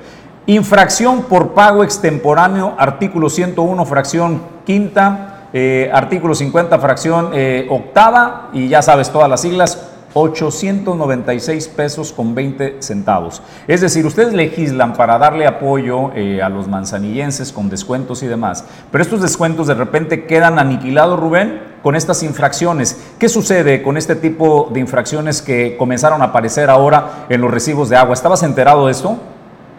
[0.46, 8.68] Infracción por pago extemporáneo, artículo 101, fracción quinta, eh, artículo 50, fracción eh, octava, y
[8.68, 13.42] ya sabes todas las siglas, 896 pesos con 20 centavos.
[13.68, 18.66] Es decir, ustedes legislan para darle apoyo eh, a los manzanillenses con descuentos y demás,
[18.90, 23.14] pero estos descuentos de repente quedan aniquilados, Rubén, con estas infracciones.
[23.20, 27.90] ¿Qué sucede con este tipo de infracciones que comenzaron a aparecer ahora en los recibos
[27.90, 28.14] de agua?
[28.14, 29.18] ¿Estabas enterado de esto?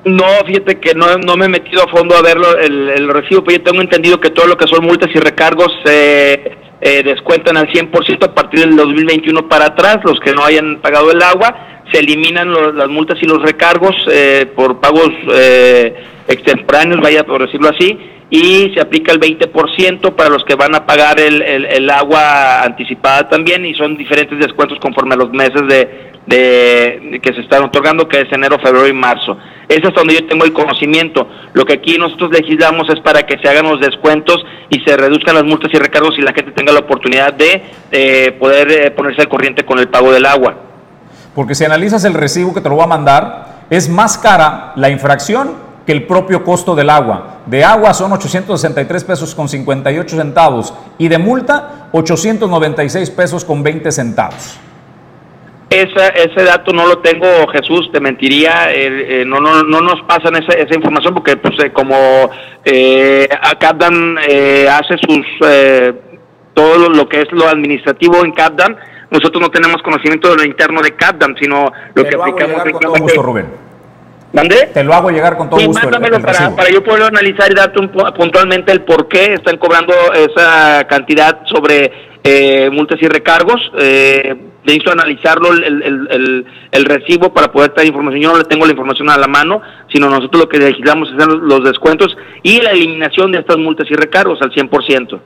[0.05, 3.43] No, fíjate que no, no me he metido a fondo a verlo el, el recibo,
[3.43, 7.57] pero yo tengo entendido que todo lo que son multas y recargos se eh, descuentan
[7.57, 11.83] al 100% a partir del 2021 para atrás, los que no hayan pagado el agua,
[11.91, 15.95] se eliminan los, las multas y los recargos eh, por pagos eh,
[16.27, 17.97] extemporáneos, vaya por decirlo así,
[18.29, 22.61] y se aplica el 20% para los que van a pagar el, el, el, agua
[22.63, 27.63] anticipada también y son diferentes descuentos conforme a los meses de, de, que se están
[27.63, 29.37] otorgando, que es enero, febrero y marzo.
[29.67, 31.27] Es donde yo tengo el conocimiento.
[31.53, 35.35] Lo que aquí nosotros legislamos es para que se hagan los descuentos y se reduzcan
[35.35, 39.21] las multas y recargos y la gente tenga la oportunidad de eh, poder eh, ponerse
[39.21, 40.55] al corriente con el pago del agua.
[41.33, 44.89] Porque si analizas el recibo que te lo va a mandar, es más cara la
[44.89, 47.39] infracción que el propio costo del agua.
[47.45, 53.91] De agua son 863 pesos con 58 centavos y de multa 896 pesos con 20
[53.93, 54.59] centavos.
[55.69, 60.01] Esa, ese dato no lo tengo, Jesús, te mentiría, eh, eh, no, no, no nos
[60.03, 62.29] pasan esa, esa información porque pues eh, como
[62.63, 63.27] eh,
[63.59, 65.25] Capdan eh, hace sus
[66.53, 68.77] todo lo que es lo administrativo en Capdan,
[69.11, 72.93] nosotros no tenemos conocimiento de lo interno de Capdan, sino lo que aplicamos con todo
[72.99, 73.66] gusto, Rubén.
[74.33, 74.69] ¿Mande?
[74.73, 75.79] Te lo hago llegar con todo Sí, gusto.
[75.79, 79.07] el- mándamelo el para, para yo poder analizar y darte un pu- puntualmente el por
[79.07, 81.91] qué están cobrando esa cantidad sobre
[82.23, 83.59] eh, multas y recargos.
[83.79, 84.35] Eh,
[84.65, 88.21] necesito analizarlo el, el, el, recibo para poder tener información.
[88.21, 89.61] Yo no le tengo la información a la mano,
[89.93, 93.93] sino nosotros lo que legislamos es los descuentos y la eliminación de estas multas y
[93.95, 95.19] recargos al 100%.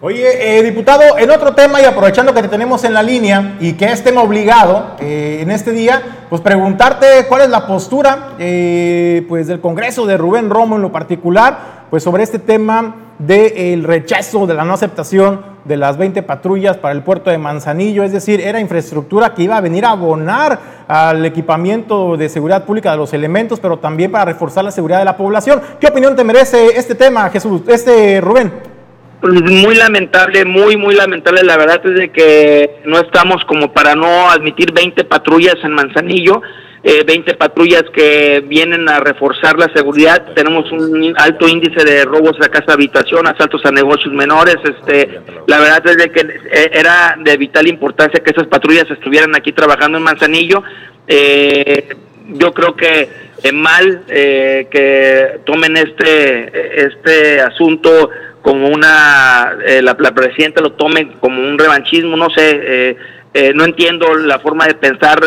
[0.00, 3.72] Oye, eh, diputado, en otro tema y aprovechando que te tenemos en la línea y
[3.72, 9.26] que es tema obligado eh, en este día, pues preguntarte cuál es la postura eh,
[9.28, 14.46] pues del Congreso de Rubén Romo en lo particular, pues sobre este tema del rechazo
[14.46, 18.40] de la no aceptación de las 20 patrullas para el puerto de Manzanillo, es decir,
[18.40, 23.12] era infraestructura que iba a venir a abonar al equipamiento de seguridad pública de los
[23.14, 25.60] elementos, pero también para reforzar la seguridad de la población.
[25.80, 28.77] ¿Qué opinión te merece este tema, Jesús, este Rubén?
[29.20, 31.42] Pues, Muy lamentable, muy, muy lamentable.
[31.42, 36.40] La verdad es de que no estamos como para no admitir 20 patrullas en Manzanillo,
[36.84, 40.34] eh, 20 patrullas que vienen a reforzar la seguridad.
[40.34, 44.56] Tenemos un alto índice de robos a casa habitación, asaltos a negocios menores.
[44.62, 49.34] Este, la verdad es de que eh, era de vital importancia que esas patrullas estuvieran
[49.34, 50.62] aquí trabajando en Manzanillo
[51.10, 51.88] Eh,
[52.28, 53.08] yo creo que
[53.42, 58.10] es mal eh, que tomen este, este asunto
[58.48, 62.96] como una, eh, la, presidenta lo tome como un revanchismo, no sé,
[63.54, 65.20] no entiendo la forma de pensar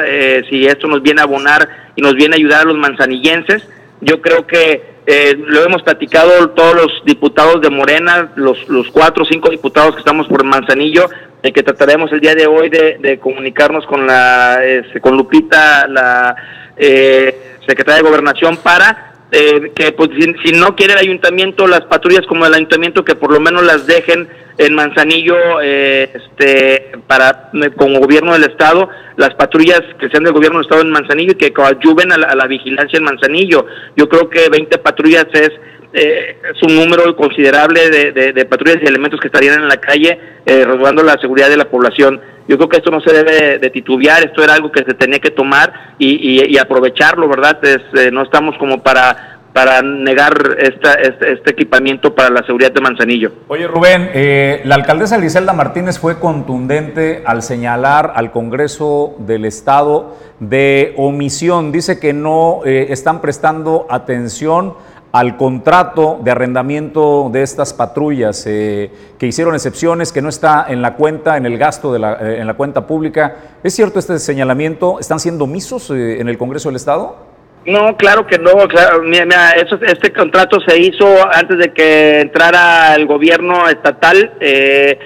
[0.50, 3.68] si esto nos viene a abonar y nos viene a ayudar a los manzanillenses.
[4.02, 9.24] Yo creo que eh, lo hemos platicado todos los diputados de Morena, los, los cuatro
[9.24, 11.10] o cinco diputados que estamos por Manzanillo,
[11.42, 16.36] de que trataremos el día de hoy de, comunicarnos con la este, con Lupita, la
[16.78, 20.10] eh, secretaria de Gobernación, para eh, que pues,
[20.44, 23.88] si, no quiere el ayuntamiento, las patrullas como el ayuntamiento, que por lo menos las
[23.88, 30.34] dejen en Manzanillo, eh, este, para como gobierno del estado, las patrullas que sean del
[30.34, 33.66] gobierno del estado en Manzanillo y que coadyuven a la, vigilancia en Manzanillo.
[33.96, 35.52] Yo creo que 20 patrullas es
[35.94, 40.64] eh, es un número considerable de, patrullas y elementos que estarían en la calle eh,
[40.64, 42.22] resguardando la seguridad de la población.
[42.48, 45.20] Yo creo que esto no se debe de titubear, esto era algo que se tenía
[45.20, 47.60] que tomar y, aprovecharlo, ¿verdad?
[47.64, 52.82] Eh, no estamos como para para negar esta, este, este, equipamiento para la seguridad de
[52.82, 53.32] Manzanillo.
[53.48, 60.16] Oye Rubén, eh, la alcaldesa Griselda Martínez fue contundente al señalar al Congreso del Estado
[60.40, 61.72] de omisión.
[61.72, 64.76] Dice que no eh, están prestando atención
[65.12, 70.82] al contrato de arrendamiento de estas patrullas, eh, que hicieron excepciones, que no está en
[70.82, 73.36] la cuenta, en el gasto de la, en la cuenta pública.
[73.62, 75.02] ¿Es cierto este señalamiento?
[75.02, 77.31] ¿Están siendo omisos en el Congreso del Estado?
[77.66, 78.68] No, claro que no.
[78.68, 84.34] Claro, mira, eso, este contrato se hizo antes de que entrara el gobierno estatal.
[84.40, 84.98] Eh,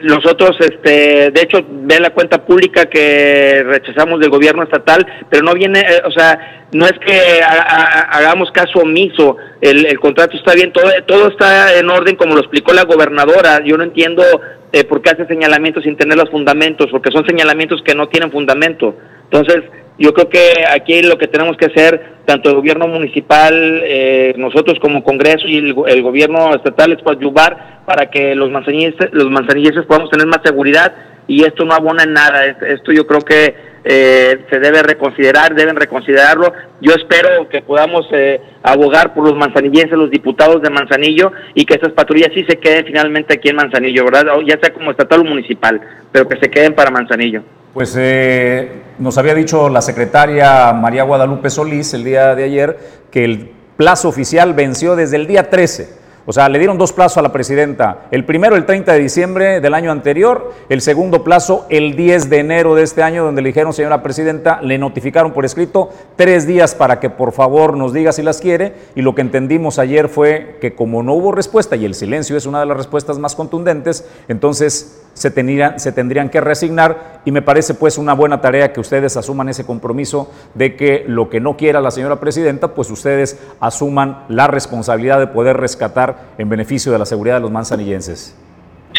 [0.00, 5.54] nosotros, este, de hecho, ve la cuenta pública que rechazamos del gobierno estatal, pero no
[5.54, 9.36] viene, eh, o sea, no es que hagamos caso omiso.
[9.60, 13.62] El, el, contrato está bien, todo, todo está en orden, como lo explicó la gobernadora.
[13.64, 14.24] Yo no entiendo
[14.72, 18.32] eh, por qué hace señalamientos sin tener los fundamentos, porque son señalamientos que no tienen
[18.32, 18.96] fundamento.
[19.24, 19.62] Entonces,
[19.98, 24.78] yo creo que aquí lo que tenemos que hacer, tanto el gobierno municipal, eh, nosotros
[24.80, 30.10] como Congreso y el, gobierno estatal, es ayudar para que los manzanilleses, los manzanilleses podamos
[30.10, 30.94] tener más seguridad
[31.26, 32.46] y esto no abona en nada.
[32.46, 36.52] Esto yo creo que eh, se debe reconsiderar, deben reconsiderarlo.
[36.80, 41.74] Yo espero que podamos eh, abogar por los manzanillenses, los diputados de Manzanillo y que
[41.74, 44.26] estas patrullas sí se queden finalmente aquí en Manzanillo, ¿verdad?
[44.46, 47.42] Ya sea como estatal o municipal, pero que se queden para Manzanillo.
[47.74, 52.76] Pues eh, nos había dicho la secretaria María Guadalupe Solís el día de ayer
[53.10, 57.18] que el plazo oficial venció desde el día 13 o sea, le dieron dos plazos
[57.18, 58.06] a la presidenta.
[58.10, 62.38] El primero el 30 de diciembre del año anterior, el segundo plazo el 10 de
[62.38, 66.74] enero de este año, donde le dijeron, señora presidenta, le notificaron por escrito tres días
[66.74, 68.74] para que por favor nos diga si las quiere.
[68.94, 72.46] Y lo que entendimos ayer fue que como no hubo respuesta, y el silencio es
[72.46, 77.42] una de las respuestas más contundentes, entonces se tendrían, se tendrían que resignar y me
[77.42, 81.56] parece pues una buena tarea que ustedes asuman ese compromiso de que lo que no
[81.56, 86.98] quiera la señora presidenta, pues ustedes asuman la responsabilidad de poder rescatar en beneficio de
[86.98, 88.34] la seguridad de los manzanillenses.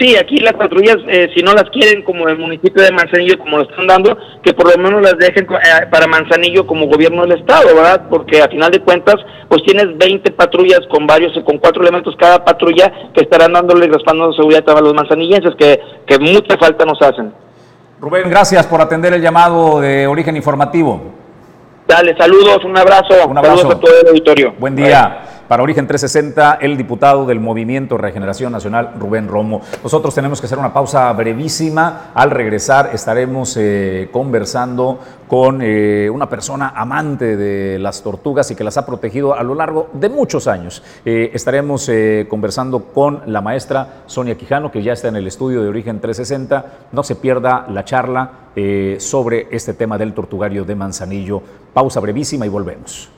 [0.04, 3.56] Sí, aquí las patrullas, eh, si no las quieren como el municipio de Manzanillo, como
[3.56, 7.40] lo están dando, que por lo menos las dejen eh, para Manzanillo como gobierno del
[7.40, 8.10] Estado, ¿verdad?
[8.10, 9.16] Porque a final de cuentas,
[9.48, 14.28] pues tienes 20 patrullas con varios, con cuatro elementos cada patrulla que estarán dándole respaldo
[14.28, 17.34] de seguridad a los manzanillenses, que, que mucha falta nos hacen.
[18.02, 21.14] Rubén, gracias por atender el llamado de origen informativo.
[21.88, 23.26] Dale, saludos, un abrazo.
[23.26, 23.58] Un abrazo.
[23.58, 24.54] Saludos a todo el auditorio.
[24.60, 25.33] Buen día.
[25.54, 29.62] Para Origen 360, el diputado del Movimiento Regeneración Nacional, Rubén Romo.
[29.84, 32.10] Nosotros tenemos que hacer una pausa brevísima.
[32.16, 38.64] Al regresar estaremos eh, conversando con eh, una persona amante de las tortugas y que
[38.64, 40.82] las ha protegido a lo largo de muchos años.
[41.06, 41.88] Eh, estaremos
[42.28, 46.88] conversando con la maestra Sonia Quijano, que ya está en el estudio de Origen 360.
[46.94, 48.32] No se pierda la charla
[48.98, 51.44] sobre este tema del tortugario de Manzanillo.
[51.76, 53.12] Pausa brevísima y volvemos.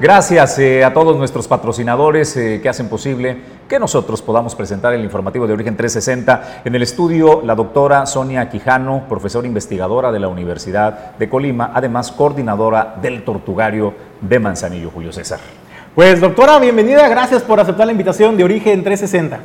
[0.00, 3.38] Gracias eh, a todos nuestros patrocinadores eh, que hacen posible
[3.68, 6.62] que nosotros podamos presentar el informativo de Origen 360.
[6.64, 12.10] En el estudio, la doctora Sonia Quijano, profesora investigadora de la Universidad de Colima, además
[12.10, 15.38] coordinadora del Tortugario de Manzanillo, Julio César.
[15.94, 19.38] Pues doctora, bienvenida, gracias por aceptar la invitación de Origen 360.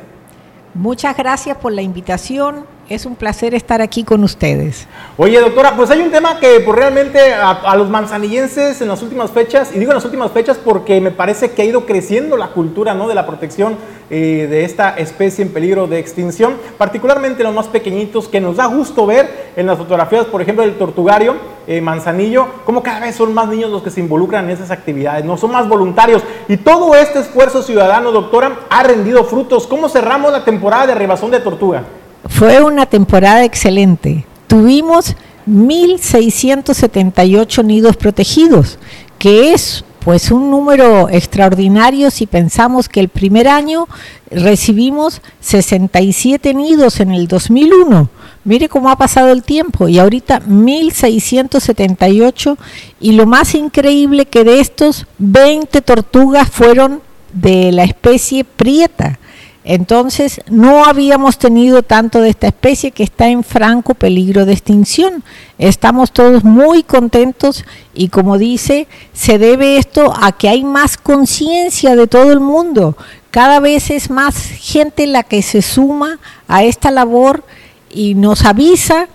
[0.74, 2.66] Muchas gracias por la invitación.
[2.90, 4.88] Es un placer estar aquí con ustedes.
[5.16, 9.30] Oye, doctora, pues hay un tema que pues, realmente a, los manzanillenses en las últimas
[9.30, 12.48] fechas, y digo en las últimas fechas porque me parece que ha ido creciendo la
[12.48, 13.06] cultura ¿no?
[13.06, 13.76] de la protección
[14.10, 18.66] eh, de esta especie en peligro de extinción, particularmente los más pequeñitos, que nos da
[18.66, 21.36] gusto ver en las fotografías, por ejemplo, del tortugario
[21.68, 25.24] eh, Manzanillo, como cada vez son más niños los que se involucran en esas actividades,
[25.24, 26.24] no son más voluntarios.
[26.48, 29.68] Y todo este esfuerzo ciudadano, doctora, ha rendido frutos.
[29.68, 31.84] ¿Cómo cerramos la temporada de arribazón de tortuga?
[32.28, 34.24] Fue una temporada excelente.
[34.46, 35.16] Tuvimos
[35.48, 38.78] 1.678 nidos protegidos,
[39.18, 43.86] que es pues un número extraordinario si pensamos que el primer año
[44.30, 48.08] recibimos 67 nidos en el 2001.
[48.44, 52.56] Mire cómo ha pasado el tiempo y ahorita 1678
[53.00, 57.02] y lo más increíble que de estos 20 tortugas fueron
[57.34, 59.19] de la especie prieta.
[59.64, 65.22] Entonces, no habíamos tenido tanto de esta especie que está en franco peligro de extinción.
[65.58, 71.94] Estamos todos muy contentos y como dice, se debe esto a que hay más conciencia
[71.94, 72.96] de todo el mundo.
[73.30, 77.44] Cada vez es más gente la que se suma a esta labor
[77.90, 79.08] y nos avisa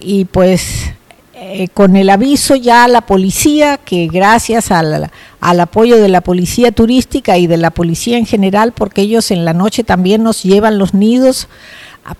[0.00, 0.92] y pues
[1.42, 5.10] eh, con el aviso ya a la policía, que gracias al,
[5.40, 9.46] al, apoyo de la policía turística y de la policía en general, porque ellos en
[9.46, 11.48] la noche también nos llevan los nidos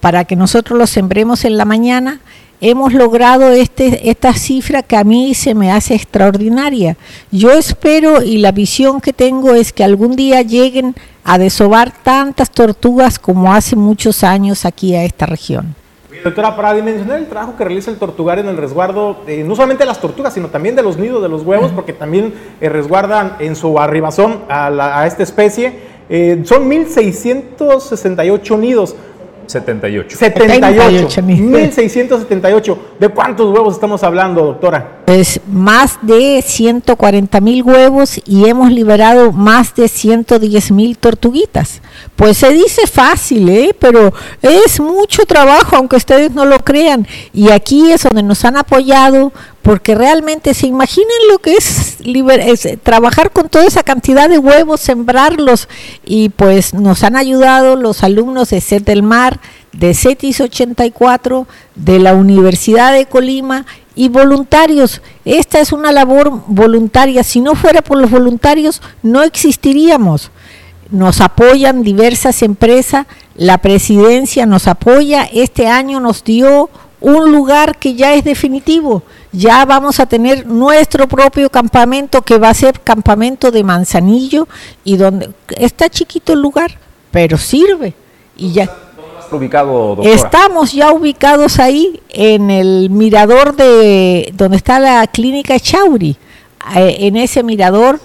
[0.01, 2.21] para que nosotros los sembremos en la mañana,
[2.63, 6.97] hemos logrado este, esta cifra que a mí se me hace extraordinaria.
[7.31, 10.95] Yo espero y la visión que tengo es que algún día lleguen
[11.25, 15.75] a desovar tantas tortugas como hace muchos años aquí a esta región.
[16.23, 19.85] Doctora, para dimensionar el trabajo que realiza el tortugario en el resguardo, eh, no solamente
[19.85, 23.37] de las tortugas, sino también de los nidos de los huevos, porque también eh, resguardan
[23.39, 25.79] en su arribazón a, esta especie,
[26.11, 28.97] eh, son 1.668 nidos.
[29.51, 30.17] 78.
[30.17, 31.23] 78.
[31.23, 32.79] 1678.
[32.99, 35.01] ¿De cuántos huevos estamos hablando, doctora?
[35.07, 41.83] Pues más de 140 mil huevos y hemos liberado más de 110 mil tortuguitas.
[42.17, 43.75] Pues se dice fácil, ¿eh?
[43.79, 47.07] pero es mucho trabajo, aunque ustedes no lo crean.
[47.33, 49.33] Y aquí es donde nos han apoyado,
[49.63, 54.81] porque realmente se imaginan lo que es, es, trabajar con toda esa cantidad de huevos,
[54.81, 55.69] sembrarlos,
[56.05, 59.39] y pues nos han ayudado los alumnos de SET del Mar,
[59.73, 65.03] de CETIS 84, de la Universidad de Colima y voluntarios.
[65.25, 67.23] Esta es una labor voluntaria.
[67.23, 70.31] Si no fuera por los voluntarios, no existiríamos.
[70.91, 73.07] Nos apoyan diversas empresas,
[73.37, 75.29] la presidencia nos apoya.
[75.33, 79.03] Este año nos dio un lugar que ya es definitivo.
[79.33, 84.49] Ya vamos a tener nuestro propio campamento que va a ser campamento de Manzanillo
[84.85, 86.79] y donde está chiquito el lugar,
[87.13, 87.95] pero sirve.
[88.37, 88.69] Y ya
[89.37, 96.17] ubicado, Estamos ya ubicados ahí en el mirador de donde está la clínica Chauri.
[96.75, 98.01] Eh, en ese mirador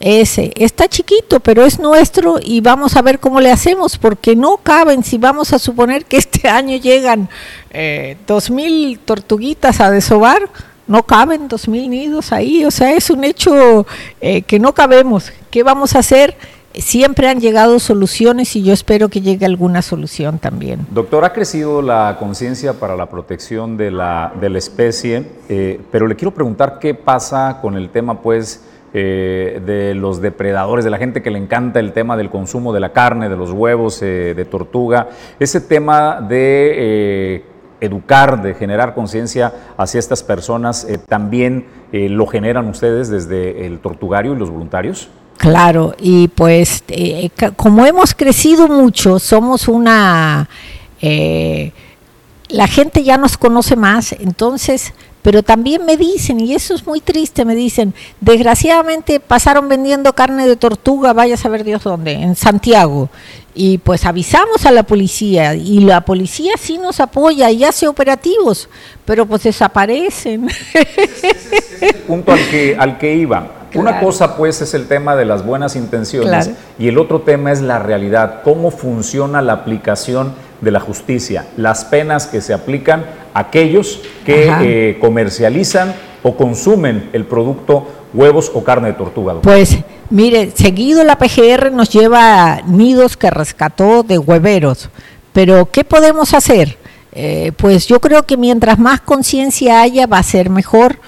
[0.00, 4.58] ese está chiquito, pero es nuestro y vamos a ver cómo le hacemos, porque no
[4.58, 7.28] caben, si vamos a suponer que este año llegan
[7.70, 10.48] eh, dos mil tortuguitas a desovar,
[10.86, 13.86] no caben dos mil nidos ahí, o sea, es un hecho
[14.20, 15.32] eh, que no cabemos.
[15.50, 16.36] ¿Qué vamos a hacer?
[16.74, 20.86] siempre han llegado soluciones y yo espero que llegue alguna solución también.
[20.90, 26.06] Doctor, ha crecido la conciencia para la protección de la, de la especie, eh, pero
[26.06, 28.62] le quiero preguntar qué pasa con el tema, pues,
[28.94, 32.80] eh, de los depredadores, de la gente que le encanta el tema del consumo de
[32.80, 35.08] la carne, de los huevos eh, de tortuga,
[35.38, 37.44] ese tema de
[37.80, 44.36] educar, de generar conciencia hacia estas personas, ¿también lo generan ustedes desde el tortugario y
[44.36, 45.08] los voluntarios?
[45.38, 50.48] Claro, y pues eh, como hemos crecido mucho, somos una...
[51.00, 51.72] Eh,
[52.48, 57.00] la gente ya nos conoce más, entonces, pero también me dicen, y eso es muy
[57.00, 62.36] triste, me dicen, desgraciadamente pasaron vendiendo carne de tortuga, vaya a saber Dios dónde, en
[62.36, 63.10] Santiago,
[63.54, 68.68] y pues avisamos a la policía, y la policía sí nos apoya y hace operativos,
[69.04, 70.48] pero pues desaparecen.
[72.06, 75.76] punto al que, al que iba una cosa pues es el tema de las buenas
[75.76, 81.46] intenciones y el otro tema es la realidad, cómo funciona la aplicación de la justicia,
[81.56, 83.04] las penas que se aplican
[83.34, 89.34] a aquellos que eh, comercializan o consumen el producto huevos o carne de tortuga.
[89.34, 89.52] doctor?
[89.52, 89.78] Pues
[90.10, 94.90] mire, seguido la PGR nos lleva a nidos que rescató de hueveros,
[95.32, 96.76] pero ¿qué podemos hacer?
[97.12, 100.98] Eh, pues yo creo que mientras más conciencia haya va a ser mejor.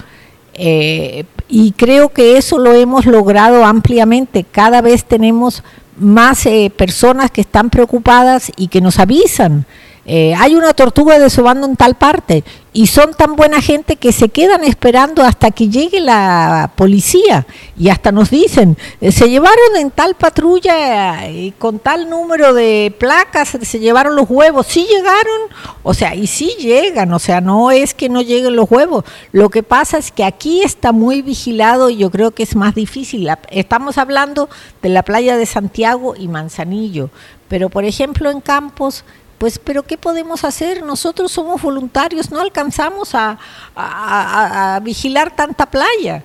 [0.53, 4.45] Eh, y creo que eso lo hemos logrado ampliamente.
[4.49, 5.63] Cada vez tenemos
[5.97, 9.65] más eh, personas que están preocupadas y que nos avisan.
[10.03, 12.43] Eh, hay una tortuga desobando en tal parte
[12.73, 17.45] y son tan buena gente que se quedan esperando hasta que llegue la policía
[17.77, 22.95] y hasta nos dicen, eh, se llevaron en tal patrulla y con tal número de
[22.97, 25.41] placas, se llevaron los huevos, sí llegaron,
[25.83, 29.49] o sea, y sí llegan, o sea, no es que no lleguen los huevos, lo
[29.49, 33.29] que pasa es que aquí está muy vigilado y yo creo que es más difícil.
[33.51, 34.49] Estamos hablando
[34.81, 37.11] de la playa de Santiago y Manzanillo,
[37.47, 39.03] pero por ejemplo en Campos
[39.41, 40.83] pues, pero ¿qué podemos hacer?
[40.83, 43.39] Nosotros somos voluntarios, no alcanzamos a,
[43.75, 46.23] a- a- a vigilar tanta playa.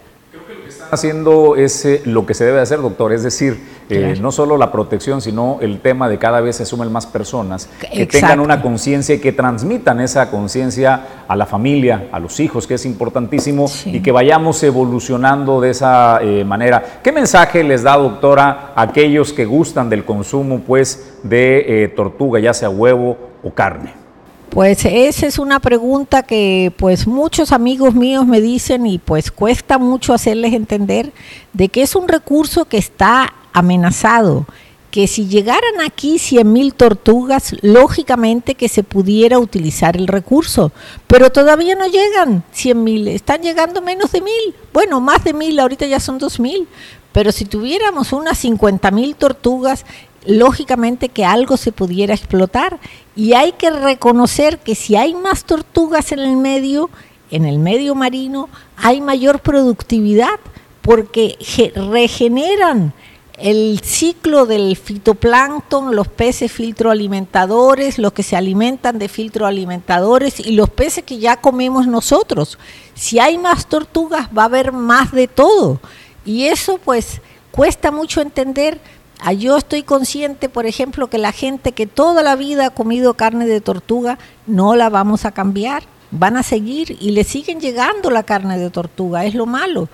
[0.69, 4.21] Están haciendo es eh, lo que se debe hacer, doctor, es decir, eh, Claro.
[4.21, 7.87] no solo la protección, sino el tema de cada vez se sumen más personas que
[8.03, 8.13] Exacto.
[8.13, 12.75] tengan una conciencia y que transmitan esa conciencia a la familia, a los hijos, que
[12.75, 13.97] es importantísimo, Sí.
[13.97, 16.83] y que vayamos evolucionando de esa eh, manera.
[17.03, 22.53] ¿Qué mensaje les da, doctora, a aquellos que gustan del consumo pues, de tortuga, ya
[22.55, 24.06] sea huevo o carne?
[24.51, 29.77] Pues esa es una pregunta que pues muchos amigos míos me dicen y pues cuesta
[29.77, 31.13] mucho hacerles entender
[31.53, 34.47] de que es un recurso que está amenazado,
[34.91, 40.73] que si llegaran aquí 100 mil tortugas, lógicamente que se pudiera utilizar el recurso,
[41.07, 45.59] pero todavía no llegan 100 mil, están llegando menos de mil, bueno, más de mil,
[45.59, 46.67] ahorita ya son dos mil,
[47.13, 49.85] pero si tuviéramos unas 50 mil tortugas,
[50.27, 52.79] lógicamente que algo se pudiera explotar
[53.17, 56.91] y hay que reconocer que si hay más tortugas en el medio,
[57.31, 60.39] en el medio marino, hay mayor productividad
[60.83, 62.93] porque ge- regeneran
[63.39, 70.71] el ciclo del fitoplancton, los peces filtroalimentadores, los que se alimentan de filtroalimentadores y los
[70.71, 72.59] peces que ya comemos nosotros.
[72.95, 75.81] Si hay más tortugas va a haber más de todo.
[76.25, 78.81] Y eso pues cuesta mucho entender.
[79.21, 83.15] Ah, Yo estoy consciente, por ejemplo, que la gente que toda la vida ha comido
[83.15, 85.85] carne de tortuga, no la vamos a cambiar.
[86.11, 89.89] Van a seguir y le siguen llegando la carne de tortuga, es lo malo.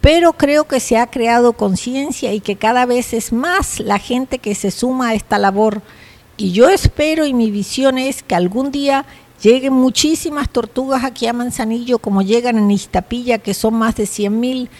[0.00, 4.38] Pero creo que se ha creado conciencia y que cada vez es más la gente
[4.38, 5.82] que se suma a esta labor.
[6.36, 9.04] Y yo espero y mi visión es que algún día
[9.42, 14.40] lleguen muchísimas tortugas aquí a Manzanillo, como llegan en Iztapilla, que son más de 100
[14.40, 14.70] mil,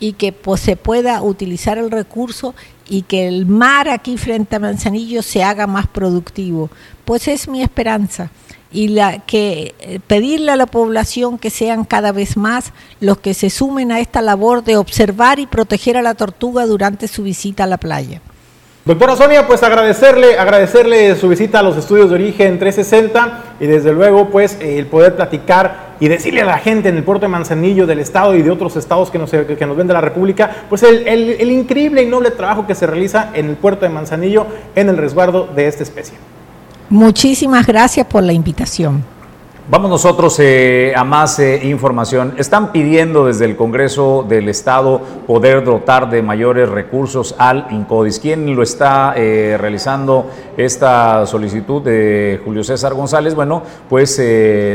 [0.00, 2.54] y que pues, se pueda utilizar el recurso
[2.88, 6.70] y que el mar aquí frente a Manzanillo se haga más productivo.
[7.04, 8.30] Pues es mi esperanza.
[8.70, 13.32] Y la, que eh, pedirle a la población que sean cada vez más los que
[13.32, 17.64] se sumen a esta labor de observar y proteger a la tortuga durante su visita
[17.64, 18.20] a la playa.
[18.88, 23.92] Doctora Sonia, pues agradecerle, agradecerle su visita a los estudios de origen 360 y desde
[23.92, 27.86] luego pues el poder platicar y decirle a la gente en el puerto de Manzanillo
[27.86, 30.82] del estado y de otros estados que nos, que nos ven de la República, pues
[30.84, 34.46] el, el- el increíble y noble trabajo que se realiza en el puerto de Manzanillo
[34.74, 36.16] en el resguardo de esta especie.
[36.88, 39.04] Muchísimas gracias por la invitación.
[39.70, 42.32] Vamos nosotros eh, a más eh, información.
[42.38, 48.18] Están pidiendo desde el Congreso del Estado poder dotar de mayores recursos al INCODIS.
[48.18, 50.24] ¿Quién lo está eh, realizando
[50.56, 53.34] esta solicitud de Julio César González?
[53.34, 54.18] Bueno, pues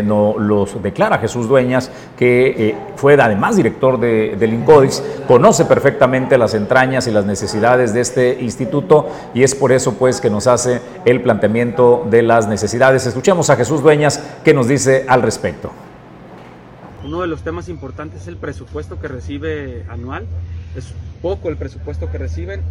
[0.04, 6.54] no, los declara Jesús Dueñas, que fue además director de- del INCODIS, conoce perfectamente las
[6.54, 10.82] entrañas y las necesidades de este instituto y es por eso pues que nos hace
[11.04, 13.08] el planteamiento de las necesidades.
[13.08, 15.72] Escuchemos a Jesús Dueñas que nos dice al respecto.
[17.04, 20.26] Uno de los temas importantes es el presupuesto que recibe anual.
[20.76, 22.62] Es poco el presupuesto que reciben.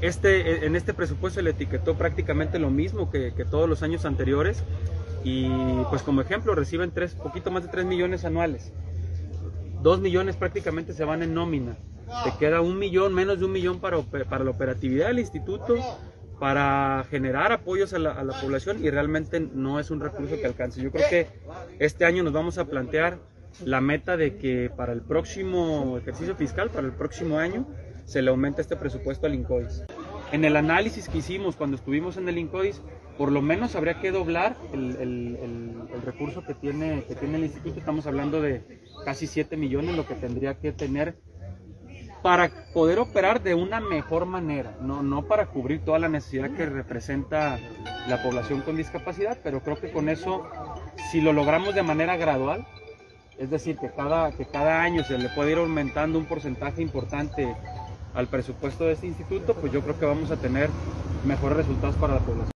[0.00, 4.04] Este, en este presupuesto se le etiquetó prácticamente lo mismo que, que todos los años
[4.04, 4.62] anteriores.
[5.22, 5.48] Y
[5.90, 8.72] pues como ejemplo reciben tres, poquito más de 3 millones anuales.
[9.82, 11.76] 2 millones prácticamente se van en nómina.
[12.24, 15.74] Te queda un millón, menos de un millón para, para la operatividad del instituto,
[16.38, 20.46] para generar apoyos a la, a la población y realmente no es un recurso que
[20.46, 20.82] alcance.
[20.82, 21.26] Yo creo que
[21.78, 23.18] este año nos vamos a plantear
[23.64, 27.66] la meta de que para el próximo ejercicio fiscal, para el próximo año,
[28.04, 29.84] se le aumente este presupuesto al INCOIS.
[30.32, 32.82] En el análisis que hicimos cuando estuvimos en el INCOIS,
[33.16, 37.36] por lo menos habría que doblar el, el- el- el recurso que tiene, que tiene
[37.36, 37.78] el instituto.
[37.78, 41.14] Estamos hablando de casi 7 millones, lo que tendría que tener
[42.24, 46.64] para poder operar de una mejor manera, no, no para cubrir toda la necesidad que
[46.64, 47.58] representa
[48.08, 50.48] la población con discapacidad, pero creo que con eso,
[51.10, 52.66] si lo logramos de manera gradual,
[53.36, 57.54] es decir, que cada, que cada año se le puede ir aumentando un porcentaje importante
[58.14, 60.70] al presupuesto de este instituto, pues yo creo que vamos a tener
[61.26, 62.53] mejores resultados para la población.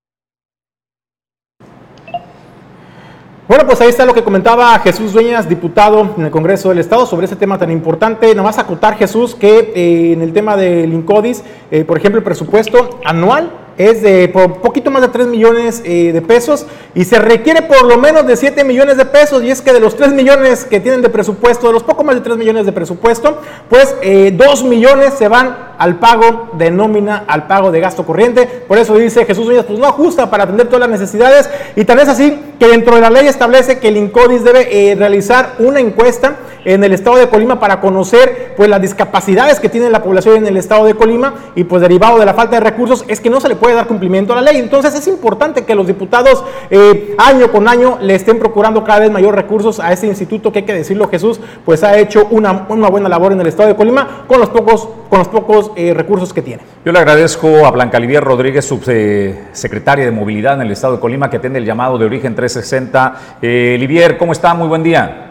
[3.49, 7.07] Bueno, pues ahí está lo que comentaba Jesús Dueñas, diputado en el Congreso del Estado,
[7.07, 8.28] sobre ese tema tan importante.
[8.34, 12.24] Nada más acotar, Jesús, que eh, en el tema del INCODIS, eh, por ejemplo, el
[12.24, 17.18] presupuesto anual es de por poquito más de 3 millones eh, de pesos y se
[17.18, 20.12] requiere por lo menos de 7 millones de pesos y es que de los 3
[20.12, 23.95] millones que tienen de presupuesto, de los poco más de 3 millones de presupuesto, pues
[23.95, 28.47] 2 eh, millones se van al pago de nómina, al pago de gasto corriente.
[28.47, 32.01] Por eso dice Jesús Uñas, pues no ajusta para atender todas las necesidades y tal
[32.01, 35.79] es así que dentro de la ley establece que el INCODIS debe eh, realizar una
[35.79, 36.37] encuesta
[36.68, 40.46] en el estado de Colima para conocer pues las discapacidades que tiene la población en
[40.46, 43.40] el estado de Colima y pues derivado de la falta de recursos es que no
[43.40, 44.58] se le puede dar cumplimiento a la ley.
[44.58, 49.10] Entonces es importante que los diputados eh, año con año le estén procurando cada vez
[49.10, 52.88] mayor recursos a este instituto que hay que decirlo Jesús pues ha hecho una, una
[52.90, 56.34] buena labor en el estado de Colima con los pocos, con los pocos eh, recursos
[56.34, 56.62] que tiene.
[56.84, 61.30] Yo le agradezco a Blanca Livier Rodríguez, subsecretaria de Movilidad en el estado de Colima,
[61.30, 63.38] que atiende el llamado de origen 360.
[63.40, 64.52] Eh, Livier, ¿cómo está?
[64.52, 65.28] Muy buen día.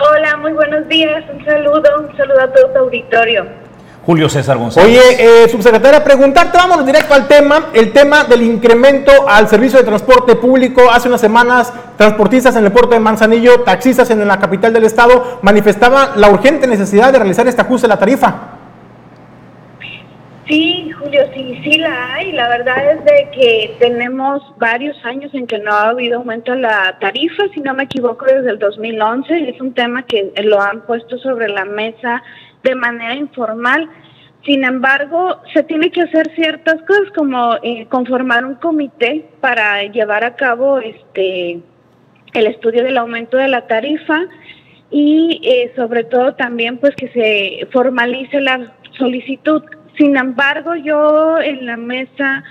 [0.00, 1.24] Hola, muy buenos días.
[1.32, 3.46] Un saludo, un saludo a todo tu auditorio.
[4.06, 4.88] Julio César González.
[4.88, 9.84] Oye, eh, subsecretaria, preguntarte, vámonos directo al tema, el tema del incremento al servicio de
[9.84, 10.88] transporte público.
[10.90, 15.40] Hace unas semanas, transportistas en el puerto de Manzanillo, taxistas en la capital del estado,
[15.42, 18.57] manifestaban la urgente necesidad de realizar este ajuste de la tarifa.
[20.48, 22.32] Sí, Julio, sí, sí la hay.
[22.32, 26.62] La verdad es de que tenemos varios años en que no ha habido aumento en
[26.62, 29.50] la tarifa, si no me equivoco, desde el 2011.
[29.50, 32.22] Es un tema que lo han puesto sobre la mesa
[32.62, 33.90] de manera informal.
[34.46, 40.24] Sin embargo, se tiene que hacer ciertas cosas como eh, conformar un comité para llevar
[40.24, 41.60] a cabo este
[42.32, 44.20] el estudio del aumento de la tarifa
[44.90, 49.62] y eh, sobre todo también pues que se formalice la solicitud
[49.98, 52.44] sin embargo, yo en la mesa,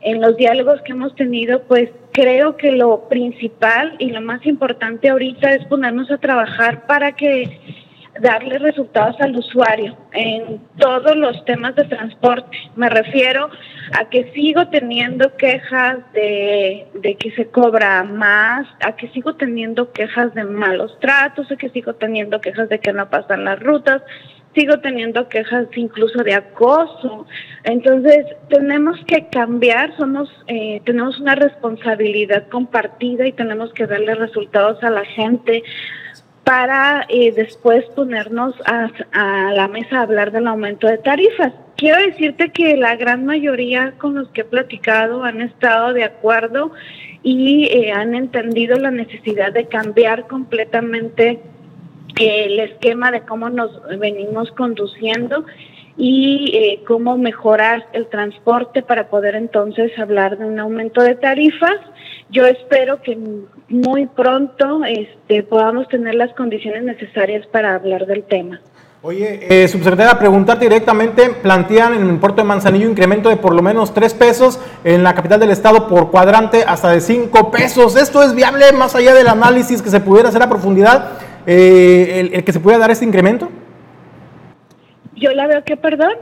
[0.00, 5.08] en los diálogos que hemos tenido, pues creo que lo principal y lo más importante
[5.08, 7.80] ahorita es ponernos a trabajar para que
[8.20, 12.56] darle resultados al usuario en todos los temas de transporte.
[12.76, 13.48] Me refiero
[13.98, 19.92] a que sigo teniendo quejas de, de, que se cobra más, a que sigo teniendo
[19.92, 24.02] quejas de malos tratos, a que sigo teniendo quejas de que no pasan las rutas,
[24.54, 27.26] sigo teniendo quejas incluso de acoso.
[27.64, 34.82] Entonces, tenemos que cambiar, somos, eh, tenemos una responsabilidad compartida y tenemos que darle resultados
[34.82, 35.62] a la gente
[36.44, 41.52] para eh, después ponernos a, a, la mesa a hablar del aumento de tarifas.
[41.76, 46.72] Quiero decirte que la gran mayoría con los que he platicado han estado de acuerdo
[47.22, 51.40] y eh, han entendido la necesidad de cambiar completamente
[52.20, 55.44] el esquema de cómo nos venimos conduciendo
[55.96, 61.76] y eh, cómo mejorar el transporte para poder entonces hablar de un aumento de tarifas.
[62.30, 63.18] Yo espero que
[63.68, 68.60] muy pronto este, podamos tener las condiciones necesarias para hablar del tema.
[69.02, 73.62] Oye, eh, subsecretaria, preguntarte directamente, plantean en el puerto de Manzanillo incremento de por lo
[73.62, 77.96] menos tres pesos, en la capital del estado por cuadrante hasta de cinco pesos.
[77.96, 81.12] ¿Esto es viable más allá del análisis que se pudiera hacer a profundidad?
[81.46, 83.50] Eh, el, que se pueda dar este incremento?
[85.14, 86.12] Yo la veo que, perdón.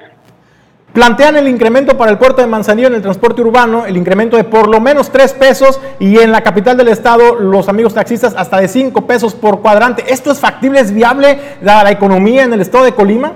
[0.93, 4.45] Plantean el incremento para el puerto de Manzanillo en el transporte urbano, el incremento de
[4.45, 8.59] por lo menos tres pesos y en la capital del estado los amigos taxistas hasta
[8.59, 10.05] de cinco pesos por cuadrante.
[10.09, 13.35] ¿Esto es factible, es viable la economía en el estado de Colima?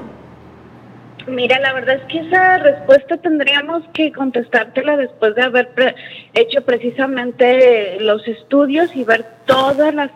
[1.26, 5.94] Mira, la verdad es que esa respuesta tendríamos que contestártela después de haber
[6.34, 10.10] hecho precisamente los estudios y ver todas las,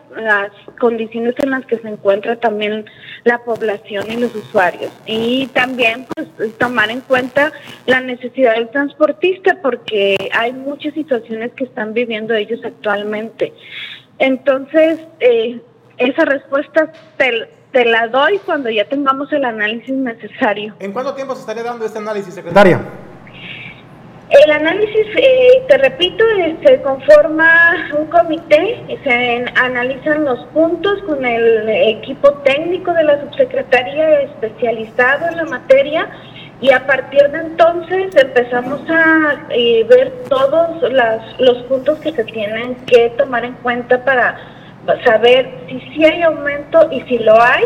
[0.79, 2.85] condiciones en las que se encuentra también
[3.23, 4.91] la población y los usuarios.
[5.05, 7.51] Y también pues, tomar en cuenta
[7.85, 13.53] la necesidad del transportista porque hay muchas situaciones que están viviendo ellos actualmente.
[14.19, 15.59] Entonces, eh,
[15.97, 17.47] esa respuesta te,
[17.77, 20.73] te la doy cuando ya tengamos el análisis necesario.
[20.79, 22.81] ¿En cuánto tiempo se estaría dando este análisis, secretaria?
[24.29, 26.25] El análisis, eh, te repito,
[26.65, 34.21] se conforma un comité, se analizan los puntos con el equipo técnico de la subsecretaría
[34.21, 36.09] especializado en la materia
[36.59, 42.23] y a partir de entonces empezamos a eh, ver todos las, los puntos que se
[42.23, 44.56] tienen que tomar en cuenta para
[45.03, 47.63] saber si sí hay aumento y si lo hay,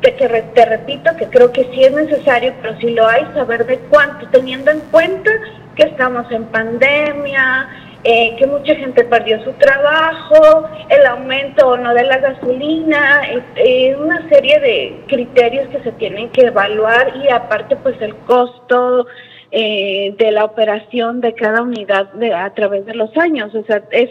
[0.00, 3.78] te, te repito que creo que sí es necesario, pero si lo hay, saber de
[3.90, 5.30] cuánto, teniendo en cuenta
[5.76, 7.68] que estamos en pandemia,
[8.04, 13.22] eh, que mucha gente perdió su trabajo, el aumento o no de la gasolina,
[13.54, 19.06] eh, una serie de criterios que se tienen que evaluar y aparte pues el costo
[19.52, 23.54] eh, de la operación de cada unidad de, a través de los años.
[23.54, 24.10] O sea, es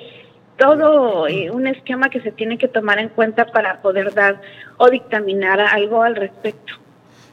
[0.61, 4.39] todo un esquema que se tiene que tomar en cuenta para poder dar
[4.77, 6.73] o dictaminar algo al respecto.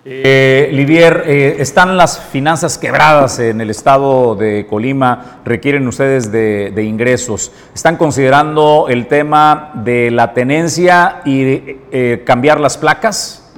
[0.03, 5.41] Eh, Livier, eh, ¿están las finanzas quebradas en el estado de Colima?
[5.45, 7.53] ¿Requieren ustedes de, ingresos?
[7.75, 13.53] ¿Están considerando el tema de la tenencia y eh, cambiar las placas?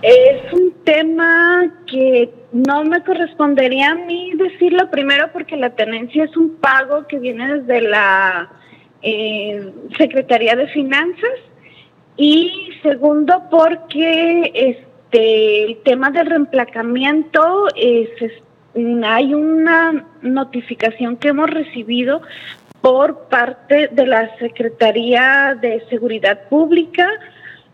[0.00, 6.36] Es un tema que no me correspondería a mí decirlo primero porque la tenencia es
[6.36, 8.50] un pago que viene desde la
[9.02, 11.38] eh, Secretaría de Finanzas
[12.16, 18.08] y segundo porque este, el tema del reemplacamiento es,
[19.04, 22.22] hay una notificación que hemos recibido
[22.80, 27.08] por parte de la Secretaría de Seguridad Pública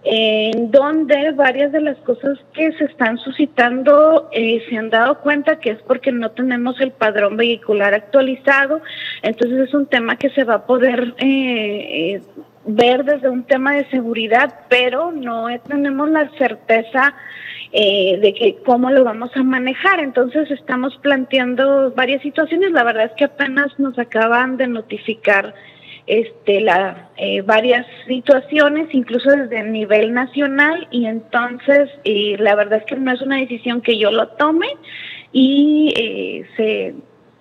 [0.05, 5.59] en donde varias de las cosas que se están suscitando eh, se han dado cuenta
[5.59, 8.81] que es porque no tenemos el padrón vehicular actualizado,
[9.23, 12.23] entonces es un tema que se va a poder eh, eh,
[12.65, 17.15] ver desde un tema de seguridad, pero no tenemos la certeza
[17.71, 20.01] de que cómo lo vamos a manejar.
[20.01, 22.73] Entonces estamos planteando varias situaciones.
[22.73, 25.55] La verdad es que apenas nos acaban de notificar
[26.09, 32.85] este, la, eh, varias situaciones, incluso desde el nivel nacional, y entonces la verdad es
[32.87, 34.69] que no es una decisión que yo lo tome
[35.33, 36.95] y eh, se,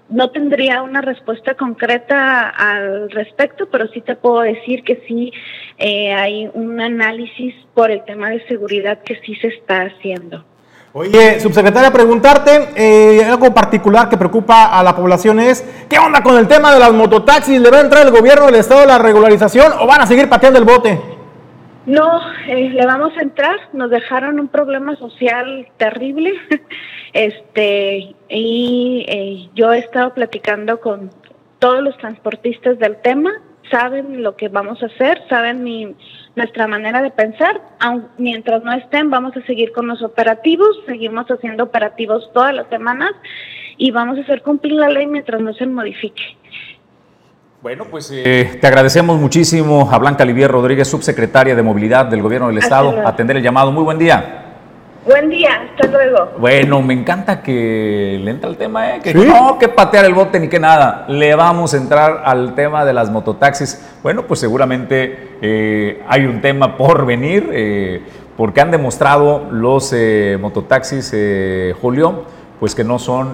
[0.10, 5.32] no tendría una respuesta concreta al respecto, pero sí te puedo decir que sí
[5.78, 10.46] eh, hay un análisis por el tema de seguridad que sí se está haciendo.
[11.00, 16.36] Oye, subsecretaria, preguntarte, eh, algo particular que preocupa a la población es, ¿qué onda con
[16.40, 17.62] el tema de las mototaxis?
[17.62, 20.28] ¿Le va a entrar el gobierno del Estado a la regularización o van a seguir
[20.28, 21.00] pateando el bote?
[21.86, 23.58] No, eh, le vamos a entrar.
[23.74, 26.34] Nos dejaron un problema social terrible.
[27.14, 31.12] este Y eh, yo he estado platicando con
[31.60, 33.30] todos los transportistas del tema.
[33.70, 35.96] Saben lo que vamos a hacer, saben mi
[36.38, 37.60] nuestra manera de pensar.
[37.80, 42.68] Aun, mientras no estén, vamos a seguir con los operativos, seguimos haciendo operativos todas las
[42.70, 43.12] semanas
[43.76, 46.24] y vamos a hacer cumplir la ley mientras no se modifique.
[47.62, 52.48] Bueno, pues eh, te agradecemos muchísimo a Blanca Olivier Rodríguez, subsecretaria de Movilidad del Gobierno
[52.48, 53.72] del Estado, atender el llamado.
[53.72, 54.47] Muy buen día.
[55.08, 56.34] Buen día, hasta luego.
[56.38, 59.00] Bueno, me encanta que le entra el tema, ¿eh?
[59.02, 61.06] que no que patear el bote ni que nada.
[61.08, 63.82] Le vamos a entrar al tema de las mototaxis.
[64.04, 68.02] Bueno, pues seguramente eh, hay un tema por venir, eh,
[68.36, 71.16] porque han demostrado los eh, mototaxis,
[71.82, 72.26] Julio,
[72.60, 73.34] pues que no son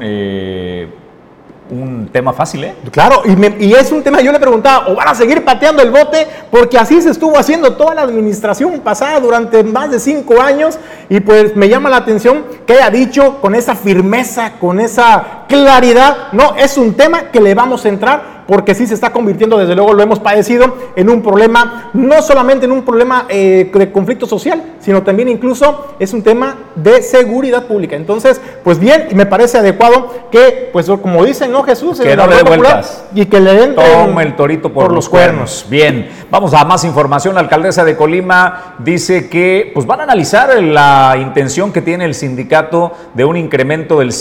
[1.70, 2.76] un tema fácil, ¿eh?
[2.92, 5.92] Claro, y, y, es un tema, yo le preguntaba, ¿o van a seguir pateando el
[5.92, 6.28] bote?
[6.52, 10.78] Porque así se estuvo haciendo toda la administración pasada durante más de cinco años,
[11.10, 16.32] y pues me llama la atención que haya dicho con esa firmeza, con esa claridad,
[16.32, 19.76] no, es un tema que le vamos a entrar porque sí se está convirtiendo, desde
[19.76, 24.26] luego lo hemos padecido, en un problema, no solamente en un problema eh, de conflicto
[24.26, 27.96] social, sino también incluso es un tema de seguridad pública.
[27.96, 32.00] Entonces, pues bien, me parece adecuado que, pues como dicen, ¿no, Jesús?
[32.00, 33.06] Que no le dé vueltas.
[33.14, 33.76] Y que le den...
[33.76, 35.66] Toma el torito por, los cuernos.
[35.70, 37.36] Bien, vamos a más información.
[37.36, 42.16] La alcaldesa de Colima dice que pues van a analizar la intención que tiene el
[42.16, 44.12] sindicato de un incremento del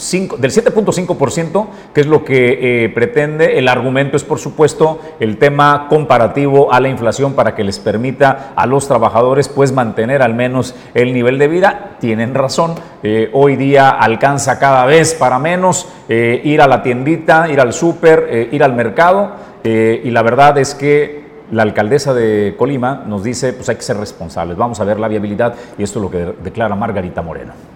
[0.00, 3.58] 7.15, del 7.5%, que es lo que eh, pretende.
[3.58, 8.52] El argumento es, por supuesto, el tema comparativo a la inflación para que les permita
[8.56, 11.96] a los trabajadores pues mantener al menos el nivel de vida.
[12.00, 17.48] Tienen razón, eh, hoy día alcanza cada vez para menos eh, ir a la tiendita,
[17.48, 21.20] ir al súper, ir al mercado y la verdad es que
[21.50, 25.08] la alcaldesa de Colima nos dice, pues hay que ser responsables, vamos a ver la
[25.08, 27.69] viabilidad y esto es lo que declara Margarita Moreno.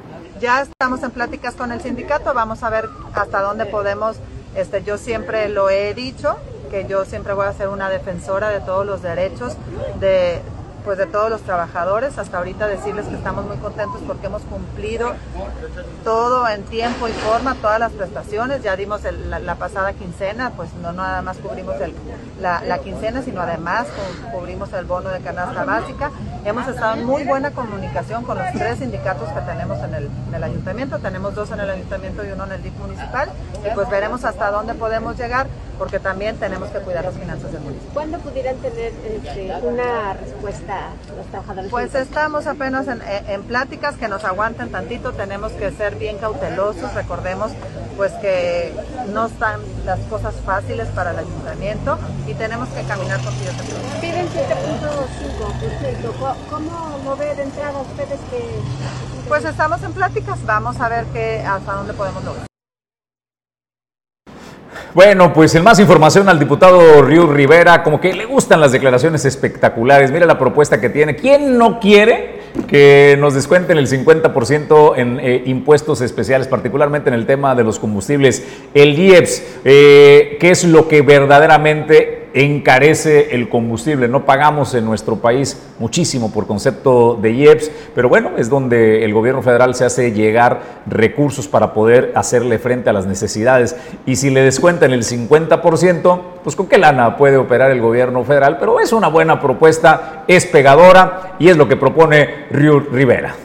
[0.45, 4.18] Ya estamos en pláticas con el sindicato, vamos a ver hasta dónde podemos
[4.55, 6.36] este, yo siempre lo he dicho,
[6.70, 9.57] que yo siempre voy a ser una defensora de todos los derechos
[10.01, 10.42] de,
[10.85, 12.18] pues de todos los trabajadores.
[12.18, 15.12] Hasta ahorita decirles que estamos muy contentos porque hemos cumplido
[16.05, 18.62] todo en tiempo y forma, todas las prestaciones.
[18.62, 21.76] Ya dimos la, pasada quincena, pues no nada más cubrimos
[22.41, 23.87] la, quincena, sino además
[24.32, 26.11] cubrimos el bono de canasta básica.
[26.45, 30.35] Hemos estado en muy buena comunicación con los tres sindicatos que tenemos en el, en
[30.35, 30.99] el ayuntamiento.
[30.99, 33.30] Tenemos dos en el ayuntamiento y uno en el DIF municipal.
[33.66, 35.47] Y pues veremos hasta dónde podemos llegar
[35.78, 37.91] porque también tenemos que cuidar las finanzas del municipio.
[37.93, 40.73] ¿Cuándo pudieran tener este, una respuesta
[41.16, 41.70] los trabajadores?
[41.70, 46.92] Pues estamos apenas en, en, pláticas que nos aguanten tantito, tenemos que ser bien cautelosos,
[46.94, 47.52] recordemos
[47.96, 48.74] pues que
[49.12, 53.58] no están las cosas fáciles para el ayuntamiento y tenemos que caminar con plomo.
[54.00, 56.34] Piden 7.5%.
[56.50, 58.44] ¿Cómo lo ve de entrada ustedes que...?
[59.28, 62.53] Pues estamos en pláticas, vamos a ver qué, hasta dónde podemos lograr.
[64.95, 69.24] Bueno, pues en más información al diputado Río Rivera, como que le gustan las declaraciones
[69.24, 70.12] espectaculares.
[70.12, 71.16] Mira la propuesta que tiene.
[71.16, 77.26] ¿Quién no quiere que nos descuenten el 50% en eh, impuestos especiales, particularmente en el
[77.26, 78.45] tema de los combustibles?
[78.72, 84.09] El IEPS, eh, ¿qué es lo que verdaderamente encarece el combustible.
[84.09, 89.14] No pagamos en nuestro país muchísimo por concepto de IEPS, pero bueno, es donde el
[89.14, 93.76] gobierno federal se hace llegar recursos para poder hacerle frente a las necesidades.
[94.05, 98.59] Y si le descuentan el 50%, pues con qué lana puede operar el gobierno federal,
[98.59, 103.37] pero es una buena propuesta, es pegadora y es lo que propone Río Rivera.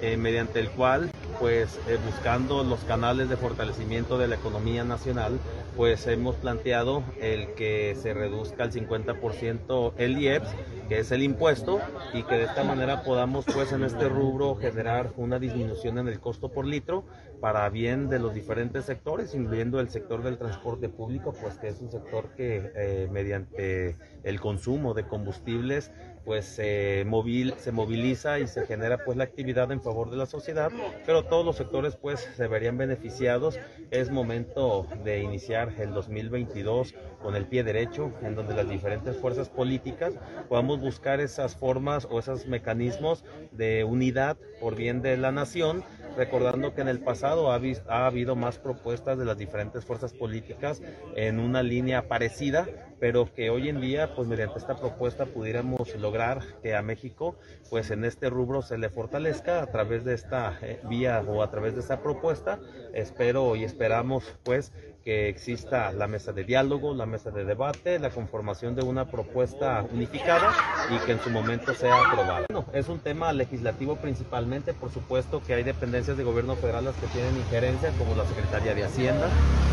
[0.00, 5.38] Eh, mediante el cual, pues eh, buscando los canales de fortalecimiento de la economía nacional,
[5.76, 10.48] pues hemos planteado el que se reduzca al 50% el IEPS,
[10.88, 11.80] que es el impuesto,
[12.14, 16.20] y que de esta manera podamos pues en este rubro generar una disminución en el
[16.20, 17.04] costo por litro
[17.40, 21.80] para bien de los diferentes sectores, incluyendo el sector del transporte público, pues que es
[21.80, 25.92] un sector que eh, mediante el consumo de combustibles
[26.26, 30.26] pues se, movil, se moviliza y se genera pues la actividad en favor de la
[30.26, 30.72] sociedad,
[31.06, 33.60] pero todos los sectores pues se verían beneficiados.
[33.92, 39.48] Es momento de iniciar el 2022 con el pie derecho, en donde las diferentes fuerzas
[39.48, 40.14] políticas
[40.48, 45.84] podamos buscar esas formas o esos mecanismos de unidad por bien de la nación
[46.16, 50.82] recordando que en el pasado ha, ha, habido más propuestas de las diferentes fuerzas políticas
[51.14, 52.66] en una línea parecida,
[52.98, 57.36] pero que hoy en día, pues mediante esta propuesta pudiéramos lograr que a México,
[57.70, 61.50] pues en este rubro se le fortalezca a través de esta eh, vía o a
[61.50, 62.58] través de esta propuesta.
[62.94, 64.72] Espero y esperamos, pues,
[65.06, 69.86] que exista la mesa de diálogo, la mesa de debate, la conformación de una propuesta
[69.92, 70.52] unificada
[70.90, 72.46] y que en su momento sea aprobada.
[72.50, 76.96] Bueno, es un tema legislativo principalmente, por supuesto que hay dependencias de gobierno federal las
[76.96, 79.28] que tienen injerencia, como la Secretaría de Hacienda,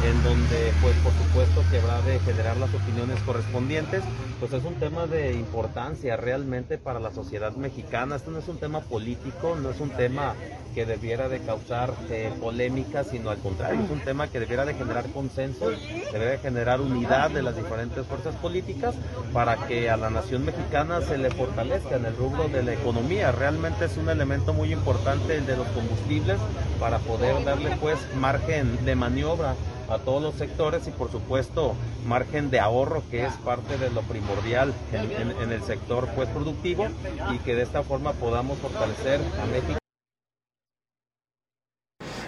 [0.06, 4.04] en donde pues por supuesto que habrá de generar las opiniones correspondientes,
[4.40, 8.60] pues es un tema de importancia realmente para la sociedad mexicana, esto no es un
[8.60, 10.36] tema político, no es un tema
[10.76, 14.74] que debiera de causar eh, polémica, sino al contrario, es un tema que debiera de
[14.74, 15.72] generar consenso,
[16.12, 18.94] debe generar unidad de las diferentes fuerzas políticas
[19.32, 23.32] para que a la nación mexicana se le fortalezca en el rubro de la economía.
[23.32, 26.38] Realmente es un elemento muy importante el de los combustibles
[26.78, 29.56] para poder darle pues margen de maniobra
[29.90, 34.02] a todos los sectores y por supuesto margen de ahorro que es parte de lo
[34.02, 36.88] primordial en, en el sector pues productivo
[37.32, 39.83] y que de esta forma podamos fortalecer a México.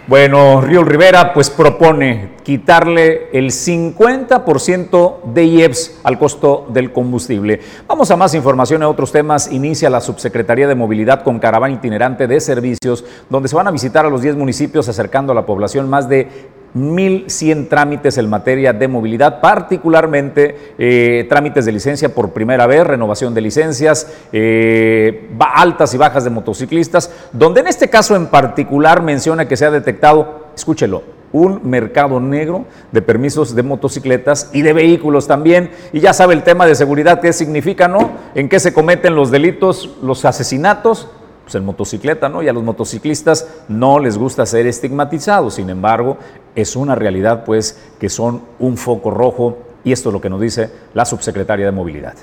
[0.08, 7.60] Bueno, Río Rivera pues propone quitarle el 50% de IEPS al costo del combustible.
[7.88, 9.52] Vamos a más información en otros temas.
[9.52, 14.06] Inicia la Subsecretaría de Movilidad con caravana itinerante de servicios, donde se van a visitar
[14.06, 16.30] a los 10 municipios acercando a la población más de
[16.76, 23.34] 1.100 trámites en materia de movilidad, particularmente eh, trámites de licencia por primera vez, renovación
[23.34, 29.48] de licencias, eh, altas y bajas de motociclistas, donde en este caso en particular menciona
[29.48, 35.28] que se ha detectado, escúchelo, un mercado negro de permisos de motocicletas y de vehículos
[35.28, 35.70] también.
[35.92, 38.12] Y ya sabe el tema de seguridad, qué significa, ¿no?
[38.36, 41.10] En qué se cometen los delitos, los asesinatos
[41.46, 42.42] pues, en motocicleta, ¿no?
[42.42, 46.18] Y a los motociclistas no les gusta ser estigmatizados, sin embargo,
[46.56, 50.42] es una realidad, pues, que son un foco rojo, y esto es lo que nos
[50.42, 52.16] dice la subsecretaria de Movilidad.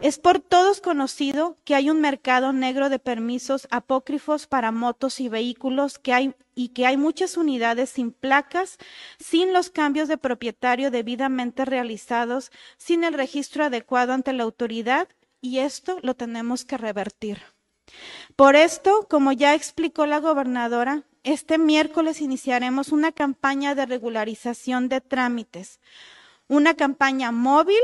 [0.00, 5.28] Es por todos conocido que hay un mercado negro de permisos apócrifos para motos y
[5.28, 8.78] vehículos que hay, y que hay muchas unidades sin placas,
[9.18, 15.08] sin los cambios de propietario debidamente realizados, sin el registro adecuado ante la autoridad
[15.40, 17.42] y esto lo tenemos que revertir.
[18.42, 25.00] Por esto, como ya explicó la gobernadora, este miércoles iniciaremos una campaña de regularización de
[25.00, 25.78] trámites,
[26.48, 27.78] una campaña móvil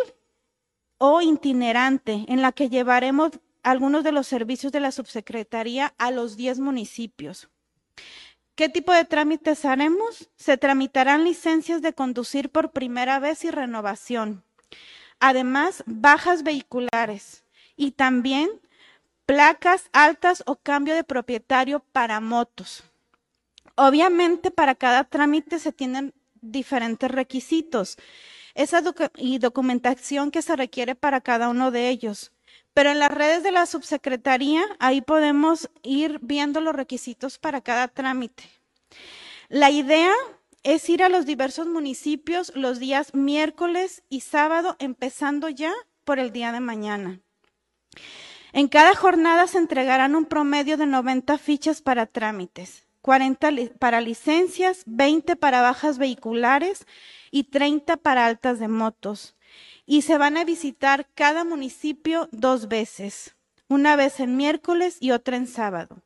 [0.97, 3.31] o itinerante en la que llevaremos
[3.63, 7.49] algunos de los servicios de la subsecretaría a los 10 municipios.
[8.57, 10.29] ¿Qué tipo de trámites haremos?
[10.35, 14.43] Se tramitarán licencias de conducir por primera vez y renovación.
[15.21, 17.45] Además, bajas vehiculares
[17.77, 18.51] y también
[19.29, 22.83] placas altas o cambio de propietario para motos.
[23.77, 27.99] Obviamente para cada trámite se tienen diferentes requisitos
[28.55, 28.83] esa
[29.17, 32.33] y documentación que se requiere para cada uno de ellos.
[32.73, 37.87] Pero en las redes de la subsecretaría, ahí podemos ir viendo los requisitos para cada
[37.89, 38.45] trámite.
[39.51, 40.13] La idea
[40.63, 45.75] es ir a los diversos municipios los días miércoles y sábado, empezando ya
[46.05, 47.21] por el día de mañana.
[48.53, 54.83] En cada jornada se entregarán un promedio de 90 fichas para trámites, 40 para licencias,
[54.87, 56.87] 20 para bajas vehiculares
[57.31, 59.37] y 30 para altas de motos.
[59.85, 63.37] Y se van a visitar cada municipio dos veces,
[63.69, 66.03] una vez en miércoles y otra en sábado.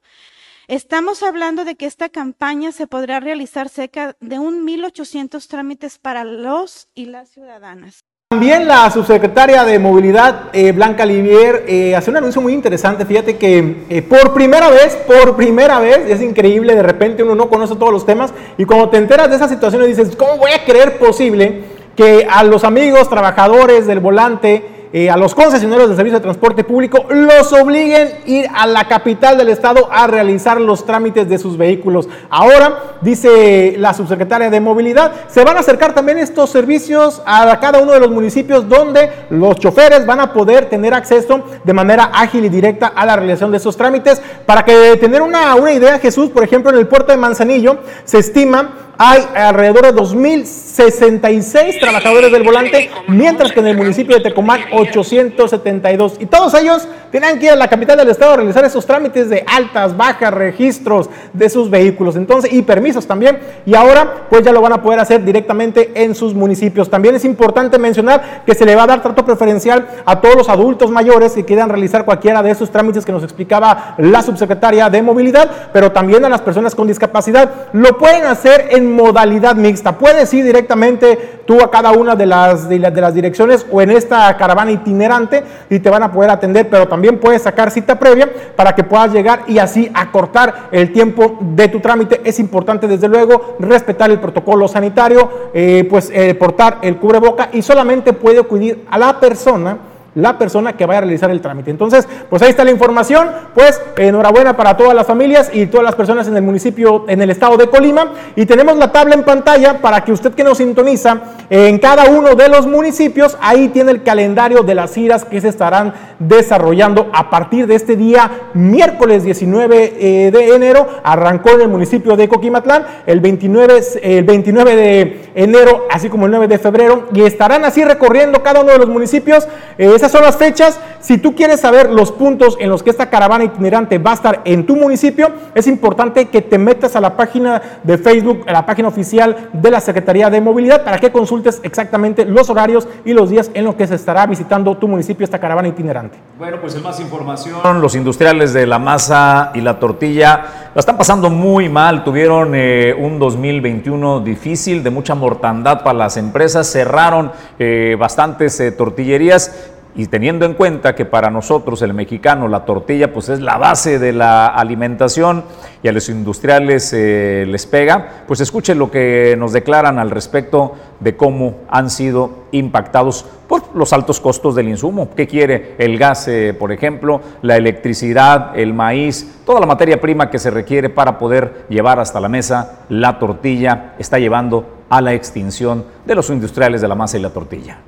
[0.69, 6.25] Estamos hablando de que esta campaña se podrá realizar cerca de un 1.800 trámites para
[6.25, 8.05] los y las ciudadanas.
[8.33, 13.05] También la subsecretaria de Movilidad, eh, Blanca Livier, eh, hace un anuncio muy interesante.
[13.05, 17.51] Fíjate que eh, por primera vez, por primera vez, es increíble, de repente uno no
[17.51, 20.65] conoce todos los temas y cuando te enteras de esa situación dices, ¿cómo voy a
[20.65, 21.65] creer posible
[21.95, 26.65] que a los amigos trabajadores del volante eh, a los concesionarios de servicio de transporte
[26.65, 31.39] público los obliguen a ir a la capital del estado a realizar los trámites de
[31.39, 32.09] sus vehículos.
[32.29, 37.81] Ahora, dice la subsecretaria de Movilidad, se van a acercar también estos servicios a cada
[37.81, 42.45] uno de los municipios donde los choferes van a poder tener acceso de manera ágil
[42.45, 44.21] y directa a la realización de esos trámites.
[44.45, 48.19] Para que tener una, una idea, Jesús, por ejemplo, en el puerto de Manzanillo se
[48.19, 54.61] estima hay alrededor de 2.066 trabajadores del volante, mientras que en el municipio de Tecomán
[54.91, 56.17] 872.
[56.21, 59.29] Y todos ellos tienen que ir a la capital del estado a realizar esos trámites
[59.29, 62.17] de altas, bajas, registros de sus vehículos.
[62.17, 63.39] Entonces, y permisos también.
[63.67, 66.89] Y ahora, pues ya lo van a poder hacer directamente en sus municipios.
[66.89, 70.49] También es importante mencionar que se le va a dar trato preferencial a todos los
[70.49, 75.03] adultos mayores que quieran realizar cualquiera de esos trámites que nos explicaba la subsecretaria de
[75.03, 77.51] movilidad, pero también a las personas con discapacidad.
[77.73, 79.99] Lo pueden hacer en modalidad mixta.
[79.99, 84.37] Puedes ir directamente tú a cada una de las, de, las direcciones o en esta
[84.37, 88.75] caravana itinerante y te van a poder atender, pero también puedes sacar cita previa para
[88.75, 92.21] que puedas llegar y así acortar el tiempo de tu trámite.
[92.25, 97.63] Es importante, desde luego, respetar el protocolo sanitario, eh, pues eh, portar el cubreboca y
[97.63, 101.71] solamente puede acudir a la persona la persona que vaya a realizar el trámite.
[101.71, 103.31] Entonces, pues ahí está la información.
[103.55, 107.31] Pues enhorabuena para todas las familias y todas las personas en el municipio, en el
[107.31, 108.13] estado de Colima.
[108.37, 112.35] Y tenemos la tabla en pantalla para que usted que nos sintoniza en cada uno
[112.35, 117.31] de los municipios, ahí tiene el calendario de las giras que se estarán desarrollando a
[117.31, 120.89] partir de este día, miércoles 19 eh, de enero.
[121.03, 126.33] Arrancó en el municipio de Coquimatlán el 29, el 29 de enero, así como el
[126.33, 127.09] 9 de febrero.
[127.13, 129.47] Y estarán así recorriendo cada uno de los municipios.
[129.79, 130.81] Eh, esas son las fechas.
[130.99, 134.41] Si tú quieres saber los puntos en los que esta caravana itinerante va a estar
[134.45, 138.67] en tu municipio, es importante que te metas a la página de Facebook, a la
[138.67, 143.31] página oficial de la Secretaría de Movilidad, para que consultes exactamente los horarios y los
[143.31, 146.19] días en los que se estará visitando tu municipio esta caravana itinerante.
[146.37, 150.97] Bueno, pues en más información, los industriales de la masa y la tortilla la están
[150.97, 152.03] pasando muy mal.
[152.03, 156.67] Tuvieron eh, un 2021 difícil, de mucha mortandad para las empresas.
[156.71, 162.65] Cerraron eh, bastantes eh, tortillerías y teniendo en cuenta que para nosotros el mexicano la
[162.65, 165.45] tortilla pues es la base de la alimentación
[165.83, 170.75] y a los industriales eh, les pega, pues escuchen lo que nos declaran al respecto
[171.01, 175.11] de cómo han sido impactados por los altos costos del insumo.
[175.15, 180.31] ¿Qué quiere el gas, eh, por ejemplo, la electricidad, el maíz, toda la materia prima
[180.31, 185.13] que se requiere para poder llevar hasta la mesa la tortilla está llevando a la
[185.13, 187.79] extinción de los industriales de la masa y la tortilla?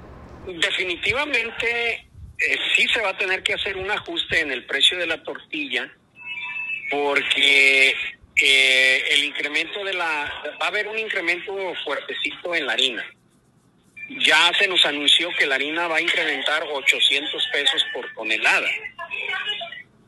[0.64, 2.06] Definitivamente
[2.38, 5.22] eh, sí se va a tener que hacer un ajuste en el precio de la
[5.22, 5.90] tortilla
[6.90, 7.94] porque
[8.40, 11.54] eh, el incremento de la va a haber un incremento
[11.84, 13.04] fuertecito en la harina.
[14.08, 18.68] Ya se nos anunció que la harina va a incrementar 800 pesos por tonelada.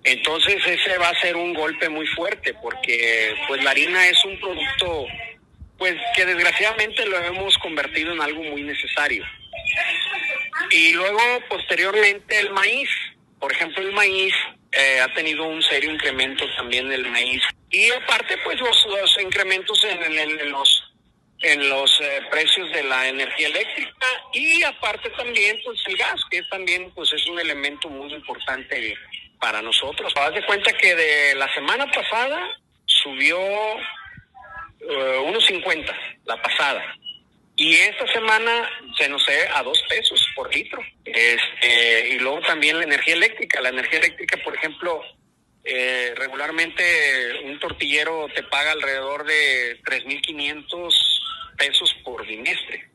[0.05, 4.39] Entonces ese va a ser un golpe muy fuerte porque pues la harina es un
[4.39, 5.07] producto
[5.79, 9.25] pues que desgraciadamente lo hemos convertido en algo muy necesario.
[10.71, 12.89] Y luego, posteriormente, el maíz.
[13.39, 14.35] Por ejemplo, el maíz
[14.73, 17.43] eh, ha tenido un serio incremento también el maíz.
[17.71, 20.83] Y aparte, pues los, los incrementos en, los
[21.43, 26.43] en los eh, precios de la energía eléctrica y aparte también pues el gas que
[26.45, 28.97] también pues es un elemento muy importante
[29.39, 30.13] para nosotros.
[30.17, 32.41] Haz de cuenta que de la semana pasada
[32.87, 35.95] subió uh, unos 50
[36.25, 36.97] la pasada
[37.57, 40.79] y esta semana se nos ve a dos pesos por litro.
[41.05, 43.63] Este, y luego también la energía eléctrica.
[43.63, 45.01] La energía eléctrica, por ejemplo,
[45.65, 50.93] eh, regularmente un tortillero te paga alrededor de 3.500
[51.57, 52.91] pesos por bimestre.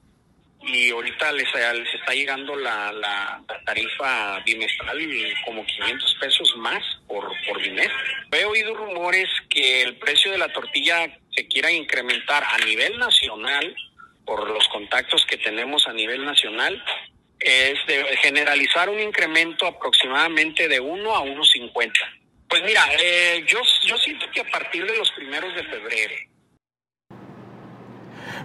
[0.62, 5.00] Y ahorita les, les está llegando la, la, tarifa bimestral
[5.44, 7.98] como 500 pesos más por, por bimestre.
[8.32, 13.76] He oído rumores que el precio de la tortilla se quiera incrementar a nivel nacional
[14.26, 16.84] por los contactos que tenemos a nivel nacional
[17.40, 21.92] es de generalizar un incremento aproximadamente de 1 a 1.50.
[22.48, 26.14] Pues mira, eh, yo, yo siento que a partir de los primeros de febrero,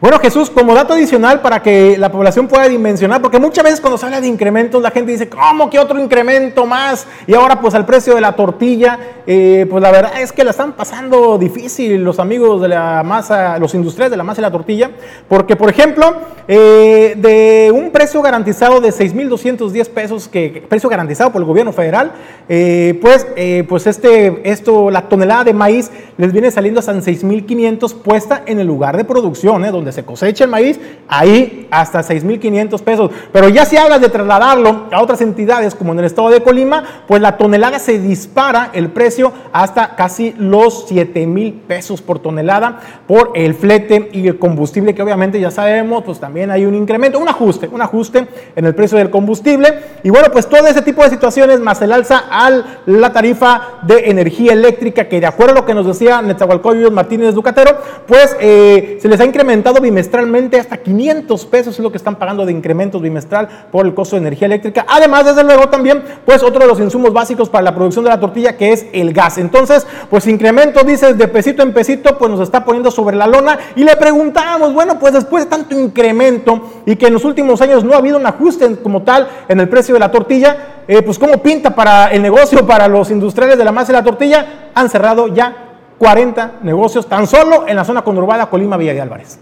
[0.01, 3.97] Bueno, Jesús, como dato adicional para que la población pueda dimensionar, porque muchas veces cuando
[3.97, 7.07] se habla de incrementos, la gente dice, ¿cómo que otro incremento más?
[7.27, 10.51] Y ahora, pues al precio de la tortilla, eh, pues la verdad es que la
[10.51, 14.51] están pasando difícil los amigos de la masa, los industriales de la masa y la
[14.51, 14.91] tortilla,
[15.29, 16.15] porque, por ejemplo,
[16.47, 22.13] eh, de un precio garantizado de 6.210 pesos, que precio garantizado por el gobierno federal,
[22.49, 23.27] eh, pues,
[23.69, 28.61] pues este, esto, la tonelada de maíz les viene saliendo hasta en 6.500 puesta en
[28.61, 29.71] el lugar de producción, ¿eh?
[29.77, 33.11] Donde se cosecha el maíz, ahí hasta 6.500 pesos.
[33.33, 36.85] Pero ya si hablas de trasladarlo a otras entidades, como en el estado de Colima,
[37.07, 43.33] pues la tonelada se dispara el precio hasta casi los 7.000 pesos por tonelada por
[43.35, 47.29] el flete y el combustible, que obviamente ya sabemos, pues también hay un incremento, un
[47.29, 49.69] ajuste, un ajuste en el precio del combustible.
[50.03, 52.51] Y bueno, pues todo ese tipo de situaciones, más el alza a
[52.87, 57.35] la tarifa de energía eléctrica, que de acuerdo a lo que nos decía Netzahualcóyotl Martínez
[57.35, 62.17] Ducatero, pues eh, se les ha incrementado bimestralmente hasta 500 pesos, es lo que están
[62.17, 64.87] pagando de incrementos bimestral por el costo de energía eléctrica.
[64.89, 68.21] Además, desde luego también, pues otro de los insumos básicos para la producción de la
[68.21, 69.39] tortilla, que es el gas.
[69.39, 73.59] Entonces, pues incremento, dices, de pesito en pesito, pues nos está poniendo sobre la lona.
[73.75, 77.85] Y le preguntábamos, bueno, pues después de tanto incremento y que en los últimos años
[77.85, 81.19] no ha habido un ajuste como tal en el precio de la tortilla, eh, pues
[81.19, 84.89] cómo pinta para el negocio, para los industriales de la masa y la tortilla, han
[84.89, 85.67] cerrado ya
[85.99, 89.39] 40 negocios tan solo en la zona conurbada Colima Villa de Álvarez.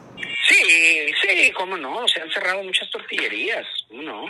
[0.49, 4.27] Sí, sí, cómo no, se han cerrado muchas tortillerías, ¿cómo no?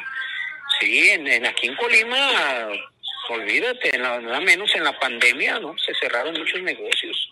[0.81, 2.69] Sí, en, en- aquí en Colima,
[3.29, 5.77] olvídate, nada menos en la pandemia, ¿no?
[5.79, 7.31] Se cerraron muchos negocios.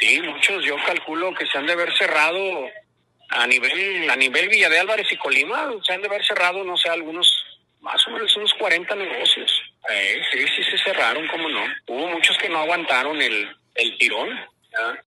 [0.00, 2.68] Sí, muchos, yo calculo que se han de haber cerrado
[3.30, 6.76] a nivel, a nivel Villa de Álvarez y Colima, se han de haber cerrado, no
[6.76, 7.26] sé, algunos,
[7.80, 9.62] más o menos unos 40 negocios.
[9.90, 11.64] Eh, sí, sí, se cerraron, cómo no.
[11.88, 14.28] Hubo muchos que no aguantaron el, el tirón.
[14.70, 15.04] ¿ya?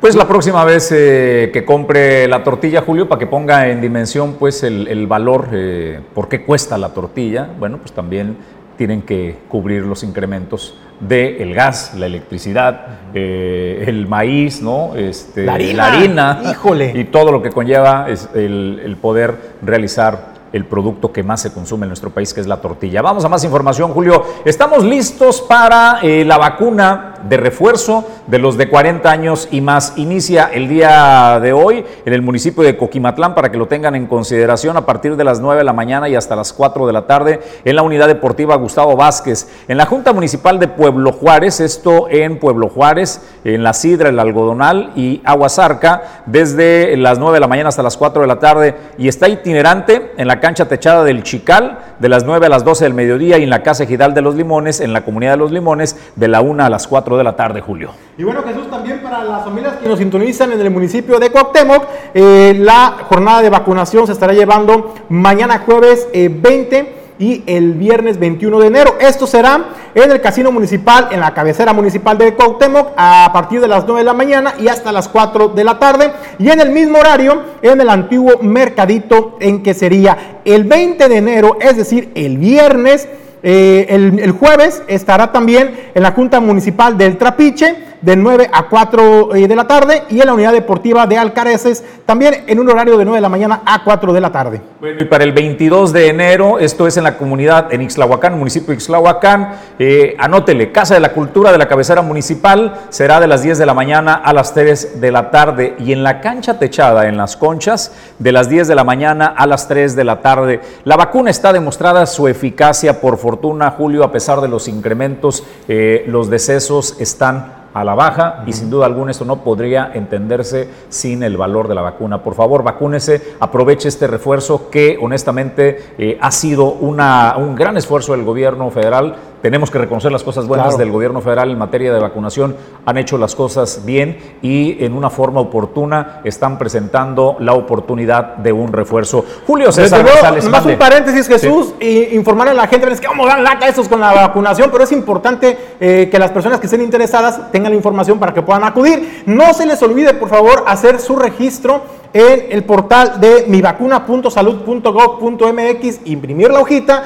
[0.00, 4.36] Pues la próxima vez eh, que compre la tortilla, Julio, para que ponga en dimensión
[4.38, 8.38] pues el, el valor, eh, por qué cuesta la tortilla, bueno, pues también
[8.78, 14.94] tienen que cubrir los incrementos del gas, la electricidad, eh, el maíz, ¿no?
[14.96, 15.86] Este, La harina.
[15.92, 16.92] harina, Híjole.
[16.94, 21.52] y todo lo que conlleva es el, el poder realizar el producto que más se
[21.52, 23.02] consume en nuestro país, que es la tortilla.
[23.02, 24.24] Vamos a más información, Julio.
[24.44, 29.94] Estamos listos para eh, la vacuna de refuerzo de los de 40 años y más.
[29.96, 34.06] Inicia el día de hoy en el municipio de Coquimatlán para que lo tengan en
[34.06, 37.06] consideración a partir de las 9 de la mañana y hasta las 4 de la
[37.06, 39.48] tarde en la unidad deportiva Gustavo Vázquez.
[39.68, 44.18] En la Junta Municipal de Pueblo Juárez, esto en Pueblo Juárez, en La Sidra, el
[44.18, 48.76] Algodonal y Aguasarca, desde las 9 de la mañana hasta las 4 de la tarde
[48.98, 52.84] y está itinerante en la cancha techada del Chical de las 9 a las 12
[52.84, 55.52] del mediodía y en la Casa Ejidal de los Limones, en la comunidad de los
[55.52, 57.92] Limones, de la 1 a las 4 de la tarde, Julio.
[58.18, 61.84] Y bueno, Jesús, también para las familias que nos sintonizan en el municipio de Cuauhtémoc,
[62.14, 68.18] eh, la jornada de vacunación se estará llevando mañana jueves eh, 20 y el viernes
[68.18, 68.96] 21 de enero.
[68.98, 73.68] Esto será en el casino municipal, en la cabecera municipal de Cuauhtémoc, a partir de
[73.68, 76.10] las 9 de la mañana y hasta las 4 de la tarde.
[76.38, 81.16] Y en el mismo horario, en el antiguo mercadito, en que sería el 20 de
[81.16, 83.06] enero, es decir, el viernes.
[83.42, 88.68] Eh, el, el jueves estará también en la Junta Municipal del Trapiche de 9 a
[88.68, 92.68] 4 eh, de la tarde y en la Unidad Deportiva de Alcareces también en un
[92.68, 94.60] horario de 9 de la mañana a 4 de la tarde.
[94.80, 98.68] Bueno, y para el 22 de enero, esto es en la comunidad, en Ixlahuacán, municipio
[98.68, 103.42] de Ixlahuacán, eh, anótele, Casa de la Cultura de la cabecera municipal, será de las
[103.42, 107.06] 10 de la mañana a las 3 de la tarde, y en la cancha techada,
[107.06, 110.60] en las conchas, de las 10 de la mañana a las 3 de la tarde.
[110.84, 116.04] La vacuna está demostrada su eficacia, por fortuna, Julio, a pesar de los incrementos, eh,
[116.08, 121.22] los decesos están a la baja y sin duda alguna esto no podría entenderse sin
[121.22, 122.22] el valor de la vacuna.
[122.22, 128.12] Por favor, vacúnese, aproveche este refuerzo que honestamente eh, ha sido una, un gran esfuerzo
[128.12, 129.14] del gobierno federal.
[129.42, 130.78] Tenemos que reconocer las cosas buenas Claro.
[130.78, 132.56] del gobierno federal en materia de vacunación.
[132.84, 138.52] Han hecho las cosas bien y en una forma oportuna están presentando la oportunidad de
[138.52, 139.24] un refuerzo.
[139.46, 140.44] Julio César luego, González.
[140.44, 140.72] nomás mande.
[140.74, 143.88] un paréntesis, Jesús, y informar a la gente, es que vamos a dar lata estos
[143.88, 147.72] con la vacunación, pero es importante eh, que las personas que estén interesadas tengan tengan
[147.72, 149.24] la información para que puedan acudir.
[149.26, 151.82] No se les olvide, por favor, hacer su registro
[152.12, 157.04] en el portal de mivacuna.salud.gov.mx, imprimir la hojita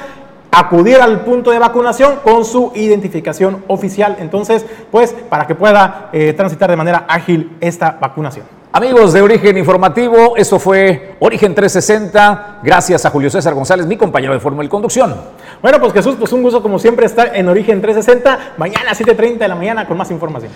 [0.56, 4.18] acudir al punto de vacunación con su identificación oficial.
[4.20, 8.53] Entonces, pues, para que pueda eh, transitar de manera ágil esta vacunación.
[8.76, 12.58] Amigos de Origen Informativo, eso fue Origen 360.
[12.60, 15.14] Gracias a Julio César González, mi compañero de Fórmula y Conducción.
[15.62, 18.54] Bueno, pues Jesús, pues un gusto como siempre estar en Origen 360.
[18.56, 20.50] Mañana a 7.30 de la mañana con más información.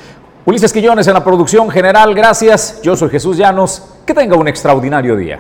[0.47, 2.82] Ulises Quillones en la producción general, gracias.
[2.82, 3.85] Yo soy Jesús Llanos.
[4.05, 5.39] Que tenga un extraordinario día.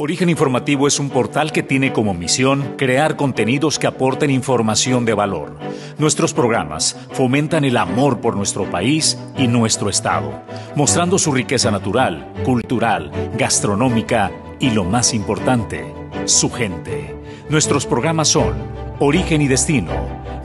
[0.00, 5.12] Origen Informativo es un portal que tiene como misión crear contenidos que aporten información de
[5.12, 5.58] valor.
[5.98, 10.44] Nuestros programas fomentan el amor por nuestro país y nuestro Estado,
[10.76, 14.30] mostrando su riqueza natural, cultural, gastronómica
[14.60, 15.92] y lo más importante,
[16.26, 17.16] su gente.
[17.50, 18.54] Nuestros programas son
[19.00, 20.17] Origen y Destino,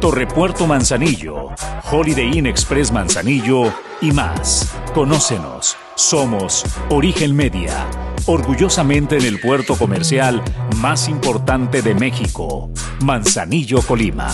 [0.00, 1.54] Torrepuerto Manzanillo,
[1.90, 4.74] Holiday Inn Express Manzanillo y más.
[4.94, 5.76] Conócenos.
[5.94, 7.86] Somos Origen Media,
[8.26, 10.42] orgullosamente en el puerto comercial
[10.76, 12.70] más importante de México,
[13.00, 14.28] Manzanillo, Colima.